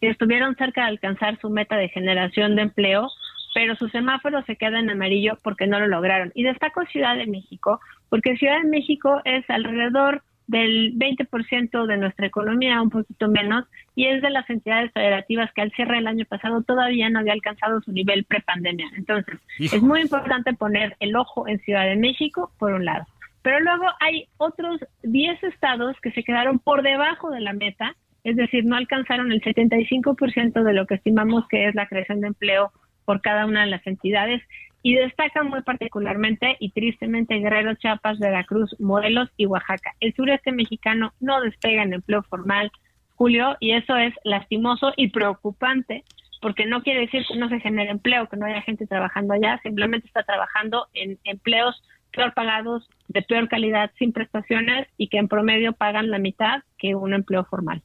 que 0.00 0.08
estuvieron 0.08 0.56
cerca 0.56 0.82
de 0.82 0.88
alcanzar 0.88 1.38
su 1.40 1.50
meta 1.50 1.76
de 1.76 1.88
generación 1.88 2.56
de 2.56 2.62
empleo, 2.62 3.08
pero 3.54 3.76
su 3.76 3.88
semáforo 3.88 4.42
se 4.44 4.56
queda 4.56 4.78
en 4.78 4.90
amarillo 4.90 5.36
porque 5.42 5.66
no 5.66 5.80
lo 5.80 5.88
lograron. 5.88 6.32
Y 6.34 6.44
destaco 6.44 6.84
Ciudad 6.86 7.16
de 7.16 7.26
México, 7.26 7.80
porque 8.08 8.36
Ciudad 8.36 8.62
de 8.62 8.68
México 8.68 9.20
es 9.24 9.48
alrededor 9.50 10.22
del 10.52 10.92
20% 10.98 11.86
de 11.86 11.96
nuestra 11.96 12.26
economía, 12.26 12.82
un 12.82 12.90
poquito 12.90 13.26
menos, 13.28 13.64
y 13.96 14.06
es 14.06 14.20
de 14.20 14.28
las 14.28 14.48
entidades 14.50 14.92
federativas 14.92 15.50
que 15.54 15.62
al 15.62 15.72
cierre 15.72 15.96
del 15.96 16.06
año 16.06 16.26
pasado 16.26 16.62
todavía 16.62 17.08
no 17.08 17.20
había 17.20 17.32
alcanzado 17.32 17.80
su 17.80 17.90
nivel 17.90 18.24
prepandemia. 18.24 18.86
Entonces, 18.94 19.40
es 19.58 19.82
muy 19.82 20.02
importante 20.02 20.52
poner 20.52 20.94
el 21.00 21.16
ojo 21.16 21.48
en 21.48 21.58
Ciudad 21.60 21.86
de 21.86 21.96
México, 21.96 22.52
por 22.58 22.74
un 22.74 22.84
lado. 22.84 23.06
Pero 23.40 23.60
luego 23.60 23.86
hay 23.98 24.28
otros 24.36 24.78
10 25.02 25.42
estados 25.42 25.96
que 26.02 26.12
se 26.12 26.22
quedaron 26.22 26.58
por 26.58 26.82
debajo 26.82 27.30
de 27.30 27.40
la 27.40 27.54
meta, 27.54 27.96
es 28.22 28.36
decir, 28.36 28.66
no 28.66 28.76
alcanzaron 28.76 29.32
el 29.32 29.40
75% 29.40 30.62
de 30.62 30.72
lo 30.74 30.86
que 30.86 30.96
estimamos 30.96 31.48
que 31.48 31.66
es 31.66 31.74
la 31.74 31.86
creación 31.86 32.20
de 32.20 32.28
empleo 32.28 32.72
por 33.06 33.22
cada 33.22 33.46
una 33.46 33.64
de 33.64 33.70
las 33.70 33.84
entidades 33.86 34.42
y 34.82 34.94
destacan 34.94 35.48
muy 35.48 35.62
particularmente 35.62 36.56
y 36.58 36.70
tristemente 36.70 37.38
Guerrero, 37.38 37.74
Chiapas, 37.74 38.18
Veracruz, 38.18 38.74
Morelos 38.80 39.30
y 39.36 39.46
Oaxaca. 39.46 39.94
El 40.00 40.14
sureste 40.14 40.52
mexicano 40.52 41.12
no 41.20 41.40
despega 41.40 41.82
en 41.82 41.94
empleo 41.94 42.22
formal, 42.24 42.70
Julio, 43.14 43.56
y 43.60 43.72
eso 43.72 43.96
es 43.96 44.12
lastimoso 44.24 44.92
y 44.96 45.10
preocupante 45.10 46.04
porque 46.40 46.66
no 46.66 46.82
quiere 46.82 47.02
decir 47.02 47.24
que 47.28 47.36
no 47.36 47.48
se 47.48 47.60
genere 47.60 47.90
empleo, 47.90 48.28
que 48.28 48.36
no 48.36 48.46
haya 48.46 48.62
gente 48.62 48.84
trabajando 48.86 49.32
allá, 49.32 49.60
simplemente 49.62 50.08
está 50.08 50.24
trabajando 50.24 50.88
en 50.92 51.18
empleos 51.22 51.80
peor 52.12 52.34
pagados, 52.34 52.88
de 53.08 53.22
peor 53.22 53.48
calidad, 53.48 53.90
sin 53.98 54.12
prestaciones 54.12 54.88
y 54.98 55.08
que 55.08 55.18
en 55.18 55.28
promedio 55.28 55.72
pagan 55.72 56.10
la 56.10 56.18
mitad 56.18 56.62
que 56.78 56.94
un 56.94 57.14
empleo 57.14 57.44
formal. 57.44 57.82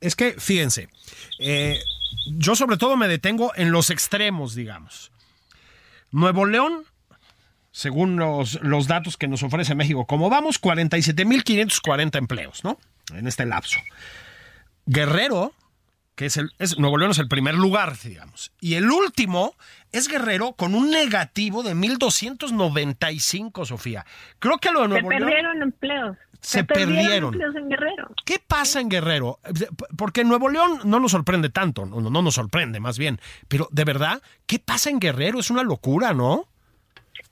Es 0.00 0.14
que, 0.14 0.34
fíjense, 0.38 0.88
eh, 1.40 1.78
yo 2.26 2.54
sobre 2.54 2.76
todo 2.76 2.96
me 2.96 3.08
detengo 3.08 3.52
en 3.56 3.72
los 3.72 3.90
extremos, 3.90 4.54
digamos. 4.54 5.10
Nuevo 6.10 6.46
León, 6.46 6.84
según 7.70 8.16
los, 8.16 8.60
los 8.62 8.86
datos 8.86 9.16
que 9.16 9.28
nos 9.28 9.42
ofrece 9.42 9.74
México, 9.74 10.06
como 10.06 10.30
vamos, 10.30 10.60
47.540 10.60 12.16
empleos, 12.16 12.64
¿no? 12.64 12.78
En 13.14 13.26
este 13.26 13.46
lapso. 13.46 13.78
Guerrero, 14.86 15.52
que 16.14 16.26
es 16.26 16.36
el, 16.36 16.50
es, 16.58 16.78
Nuevo 16.78 16.98
León 16.98 17.10
es 17.12 17.18
el 17.18 17.28
primer 17.28 17.54
lugar, 17.54 17.96
digamos. 18.02 18.52
Y 18.60 18.74
el 18.74 18.90
último 18.90 19.54
es 19.92 20.08
Guerrero 20.08 20.52
con 20.52 20.74
un 20.74 20.90
negativo 20.90 21.62
de 21.62 21.74
1.295, 21.74 23.66
Sofía. 23.66 24.04
Creo 24.38 24.58
que 24.58 24.72
lo 24.72 24.82
de 24.82 24.88
Nuevo 24.88 25.10
Se 25.10 25.16
perdieron 25.16 25.62
empleos. 25.62 26.16
Se, 26.40 26.64
perdieron. 26.64 27.34
en 27.34 27.68
Guerrero. 27.68 28.10
¿Qué 28.24 28.36
pasa 28.46 28.80
en 28.80 28.88
Guerrero? 28.88 29.38
Porque 29.96 30.24
Nuevo 30.24 30.48
León 30.48 30.80
no 30.84 31.00
nos 31.00 31.10
sorprende 31.10 31.50
tanto, 31.50 31.84
no, 31.84 32.00
no 32.00 32.22
nos 32.22 32.34
sorprende 32.34 32.80
más 32.80 32.98
bien. 32.98 33.18
Pero 33.48 33.68
de 33.70 33.84
verdad, 33.84 34.22
¿qué 34.46 34.58
pasa 34.58 34.90
en 34.90 35.00
Guerrero? 35.00 35.40
Es 35.40 35.50
una 35.50 35.62
locura, 35.62 36.12
¿no? 36.12 36.46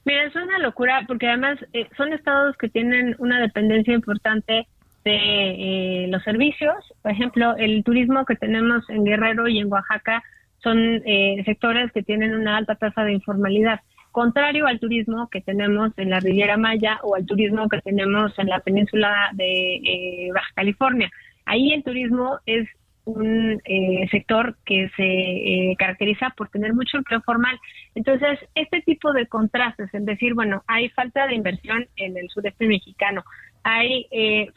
Mira, 0.04 0.24
es 0.24 0.36
una 0.36 0.59
locura 0.59 1.02
porque 1.07 1.28
además 1.28 1.59
eh, 1.72 1.88
son 1.96 2.12
estados 2.12 2.57
que 2.57 2.68
tienen 2.68 3.16
una 3.18 3.40
dependencia 3.40 3.92
importante 3.92 4.66
de 5.04 6.04
eh, 6.04 6.07
los 6.09 6.22
servicios. 6.22 6.76
Por 7.02 7.12
ejemplo, 7.12 7.57
el 7.57 7.82
turismo 7.84 8.24
que 8.24 8.36
tenemos 8.36 8.88
en 8.88 9.04
Guerrero 9.04 9.48
y 9.48 9.59
en 9.59 9.72
Oaxaca 9.72 10.22
son 10.62 10.78
eh, 11.04 11.42
sectores 11.44 11.92
que 11.92 12.02
tienen 12.02 12.34
una 12.34 12.57
alta 12.57 12.74
tasa 12.74 13.02
de 13.04 13.12
informalidad. 13.14 13.80
Contrario 14.16 14.66
al 14.66 14.80
turismo 14.80 15.28
que 15.28 15.42
tenemos 15.42 15.92
en 15.98 16.08
la 16.08 16.20
Riviera 16.20 16.56
Maya 16.56 16.98
o 17.02 17.16
al 17.16 17.26
turismo 17.26 17.68
que 17.68 17.82
tenemos 17.82 18.32
en 18.38 18.46
la 18.46 18.60
península 18.60 19.28
de 19.34 19.74
eh, 19.74 20.30
Baja 20.32 20.48
California. 20.54 21.10
Ahí 21.44 21.74
el 21.74 21.84
turismo 21.84 22.38
es 22.46 22.66
un 23.04 23.60
eh, 23.66 24.08
sector 24.10 24.56
que 24.64 24.88
se 24.96 25.04
eh, 25.04 25.76
caracteriza 25.78 26.30
por 26.34 26.48
tener 26.48 26.72
mucho 26.72 26.96
empleo 26.96 27.20
formal. 27.20 27.60
Entonces, 27.94 28.38
este 28.54 28.80
tipo 28.80 29.12
de 29.12 29.26
contrastes, 29.26 29.92
en 29.92 30.06
decir, 30.06 30.32
bueno, 30.32 30.64
hay 30.66 30.88
falta 30.88 31.26
de 31.26 31.34
inversión 31.34 31.86
en 31.96 32.16
el 32.16 32.30
sureste 32.30 32.66
mexicano, 32.66 33.22
hay 33.64 34.06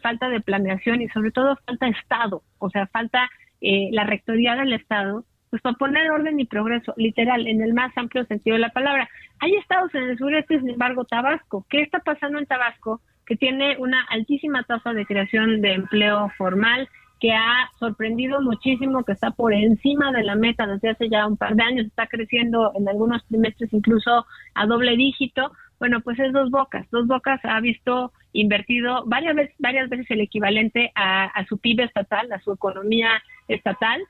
falta 0.02 0.30
de 0.30 0.40
planeación 0.40 1.02
y 1.02 1.10
sobre 1.10 1.32
todo 1.32 1.58
falta 1.66 1.90
Estado, 1.90 2.44
o 2.60 2.70
sea, 2.70 2.88
falta 2.88 3.30
la 3.60 4.06
rectoría 4.06 4.56
del 4.56 4.72
Estado 4.72 5.26
pues 5.50 5.62
para 5.62 5.76
poner 5.76 6.12
orden 6.12 6.40
y 6.40 6.46
progreso, 6.46 6.94
literal, 6.98 7.48
en 7.48 7.62
el 7.62 7.74
más 7.74 7.92
amplio 7.98 8.26
sentido 8.26 8.56
de 8.56 8.62
la 8.62 8.70
palabra. 8.70 9.10
Hay 9.40 9.56
estados 9.56 9.94
en 9.96 10.04
el 10.04 10.18
sureste, 10.18 10.60
sin 10.60 10.70
embargo, 10.70 11.06
Tabasco. 11.06 11.66
¿Qué 11.70 11.82
está 11.82 12.00
pasando 12.00 12.40
en 12.40 12.46
Tabasco? 12.46 13.02
Que 13.26 13.36
tiene 13.36 13.78
una 13.78 14.02
altísima 14.10 14.64
tasa 14.64 14.94
de 14.94 15.06
creación 15.06 15.62
de 15.62 15.74
empleo 15.74 16.32
formal, 16.38 16.88
que 17.20 17.34
ha 17.34 17.70
sorprendido 17.80 18.42
muchísimo, 18.42 19.04
que 19.04 19.12
está 19.12 19.32
por 19.32 19.54
encima 19.54 20.12
de 20.12 20.24
la 20.24 20.36
meta 20.36 20.66
desde 20.68 20.90
hace 20.92 21.10
ya 21.10 21.28
un 21.28 21.36
par 21.36 21.56
de 21.56 21.64
años, 21.64 21.88
está 21.88 22.08
creciendo 22.08 22.72
en 22.76 22.88
algunos 22.88 23.26
trimestres 23.28 23.74
incluso 23.74 24.26
a 24.54 24.66
doble 24.66 24.96
dígito. 24.96 25.52
Bueno, 25.80 26.02
pues 26.02 26.20
es 26.20 26.32
Dos 26.32 26.50
Bocas. 26.50 26.86
Dos 26.92 27.08
Bocas 27.08 27.40
ha 27.44 27.60
visto 27.60 28.14
invertido 28.34 29.04
varias 29.06 29.36
veces, 29.36 29.56
varias 29.60 29.90
veces 29.90 30.06
el 30.12 30.22
equivalente 30.22 30.92
a, 30.96 31.26
a 31.26 31.46
su 31.46 31.58
PIB 31.58 31.82
estatal, 31.82 32.32
a 32.32 32.40
su 32.40 32.54
economía 32.54 33.22
estatal 33.48 34.02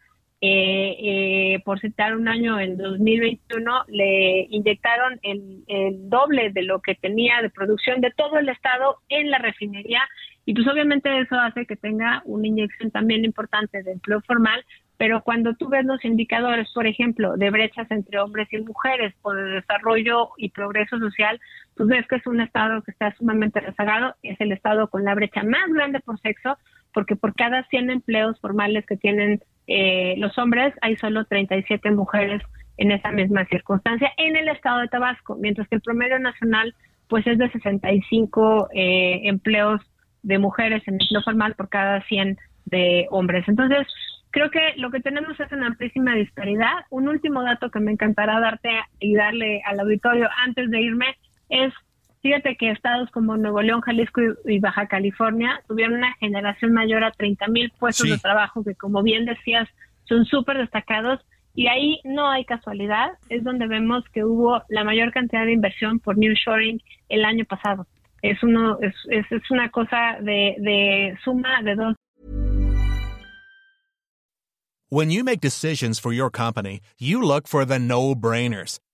eh, 0.41 0.95
eh, 0.99 1.61
por 1.65 1.81
citar 1.81 2.15
un 2.15 2.29
año, 2.29 2.59
en 2.61 2.77
2021 2.77 3.85
le 3.89 4.47
inyectaron 4.49 5.19
el, 5.21 6.09
doble 6.09 6.51
de 6.51 6.63
lo 6.63 6.81
que 6.81 6.95
tenía 6.95 7.41
de 7.41 7.49
producción 7.49 7.99
de 7.99 8.11
todo 8.11 8.39
el 8.39 8.47
estado 8.47 8.99
en 9.09 9.31
la 9.31 9.39
refinería. 9.39 10.01
Y 10.45 10.53
pues 10.53 10.65
obviamente 10.67 11.19
eso 11.19 11.35
hace 11.35 11.65
que 11.65 11.75
tenga 11.75 12.21
una 12.25 12.47
inyección 12.47 12.89
también 12.89 13.25
importante 13.25 13.83
de 13.83 13.91
empleo 13.91 14.21
formal, 14.21 14.63
pero 14.97 15.21
cuando 15.23 15.53
tú 15.55 15.67
ves 15.69 15.85
los 15.85 16.03
indicadores, 16.03 16.71
por 16.73 16.87
ejemplo, 16.87 17.35
de 17.35 17.49
brechas 17.51 17.89
entre 17.91 18.19
hombres 18.19 18.47
y 18.51 18.57
mujeres 18.59 19.13
por 19.21 19.37
el 19.37 19.55
desarrollo 19.55 20.29
y 20.37 20.49
progreso 20.49 20.97
social, 20.99 21.39
pues 21.75 21.87
ves 21.89 22.07
que 22.07 22.15
es 22.15 22.27
un 22.27 22.41
estado 22.41 22.81
que 22.81 22.91
está 22.91 23.13
sumamente 23.15 23.59
rezagado, 23.59 24.15
es 24.23 24.39
el 24.41 24.51
estado 24.53 24.89
con 24.89 25.03
la 25.03 25.15
brecha 25.15 25.43
más 25.43 25.69
grande 25.69 25.99
por 25.99 26.19
sexo, 26.19 26.57
porque 26.93 27.15
por 27.15 27.35
cada 27.35 27.63
100 27.65 27.91
empleos 27.91 28.39
formales 28.39 28.85
que 28.85 28.97
tienen 28.97 29.41
eh, 29.69 30.15
los 30.17 30.35
hombres, 30.39 30.73
hay 30.81 30.95
solo 30.97 31.25
37 31.25 31.91
mujeres 31.91 32.41
en 32.77 32.91
esa 32.91 33.11
misma 33.11 33.45
circunstancia 33.45 34.11
en 34.17 34.35
el 34.35 34.47
estado 34.47 34.79
de 34.79 34.87
Tabasco, 34.87 35.37
mientras 35.39 35.67
que 35.67 35.75
el 35.75 35.81
promedio 35.81 36.17
nacional 36.17 36.73
pues 37.07 37.25
es 37.27 37.37
de 37.37 37.51
65 37.51 38.69
eh, 38.73 39.21
empleos 39.25 39.81
de 40.23 40.39
mujeres 40.39 40.81
en 40.87 40.95
empleo 40.95 41.21
formal 41.23 41.53
por 41.55 41.69
cada 41.69 42.01
100 42.03 42.37
de 42.65 43.07
hombres. 43.11 43.47
Entonces, 43.47 43.87
creo 44.31 44.49
que 44.49 44.73
lo 44.77 44.89
que 44.91 45.01
tenemos 45.01 45.39
es 45.39 45.51
una 45.51 45.67
amplísima 45.67 46.15
disparidad. 46.15 46.85
Un 46.89 47.07
último 47.07 47.43
dato 47.43 47.69
que 47.69 47.79
me 47.79 47.91
encantará 47.91 48.39
darte 48.39 48.69
y 48.99 49.15
darle 49.15 49.61
al 49.65 49.79
auditorio 49.79 50.29
antes 50.45 50.69
de 50.69 50.81
irme 50.81 51.15
es 51.49 51.73
Fíjate 52.21 52.57
que 52.57 52.71
estados 52.71 53.09
como 53.11 53.37
Nuevo 53.37 53.61
León, 53.61 53.79
Jalisco 53.79 54.19
y 54.45 54.59
Baja 54.59 54.87
California 54.87 55.61
tuvieron 55.67 55.95
una 55.95 56.13
generación 56.15 56.73
mayor 56.73 57.05
a 57.05 57.11
30 57.11 57.47
mil 57.47 57.71
puestos 57.79 58.09
de 58.09 58.17
trabajo 58.17 58.61
que, 58.63 58.75
como 58.75 59.01
bien 59.03 59.25
decías, 59.25 59.69
son 60.03 60.25
súper 60.25 60.57
destacados. 60.57 61.21
Y 61.55 61.67
ahí 61.67 62.01
no 62.03 62.29
hay 62.29 62.43
casualidad, 62.43 63.11
es 63.29 63.43
donde 63.43 63.67
vemos 63.67 64.03
que 64.13 64.25
hubo 64.25 64.61
la 64.67 64.83
mayor 64.83 65.11
cantidad 65.13 65.45
de 65.45 65.53
inversión 65.53 65.99
por 65.99 66.17
New 66.17 66.33
Shoring 66.33 66.81
el 67.07 67.23
año 67.23 67.45
pasado. 67.45 67.87
Es, 68.21 68.43
uno, 68.43 68.77
es, 68.81 68.93
es, 69.09 69.25
es 69.31 69.49
una 69.49 69.69
cosa 69.69 70.17
de, 70.19 70.55
de 70.59 71.17
suma 71.23 71.61
de 71.63 71.75
dos. 71.75 71.95
When 74.91 75.09
you 75.09 75.23
make 75.23 75.39
decisions 75.39 75.99
for 75.99 76.11
your 76.11 76.31
company, 76.31 76.81
you 76.97 77.21
look 77.21 77.47
for 77.47 77.63
the 77.63 77.77
no-brainers. 77.77 78.79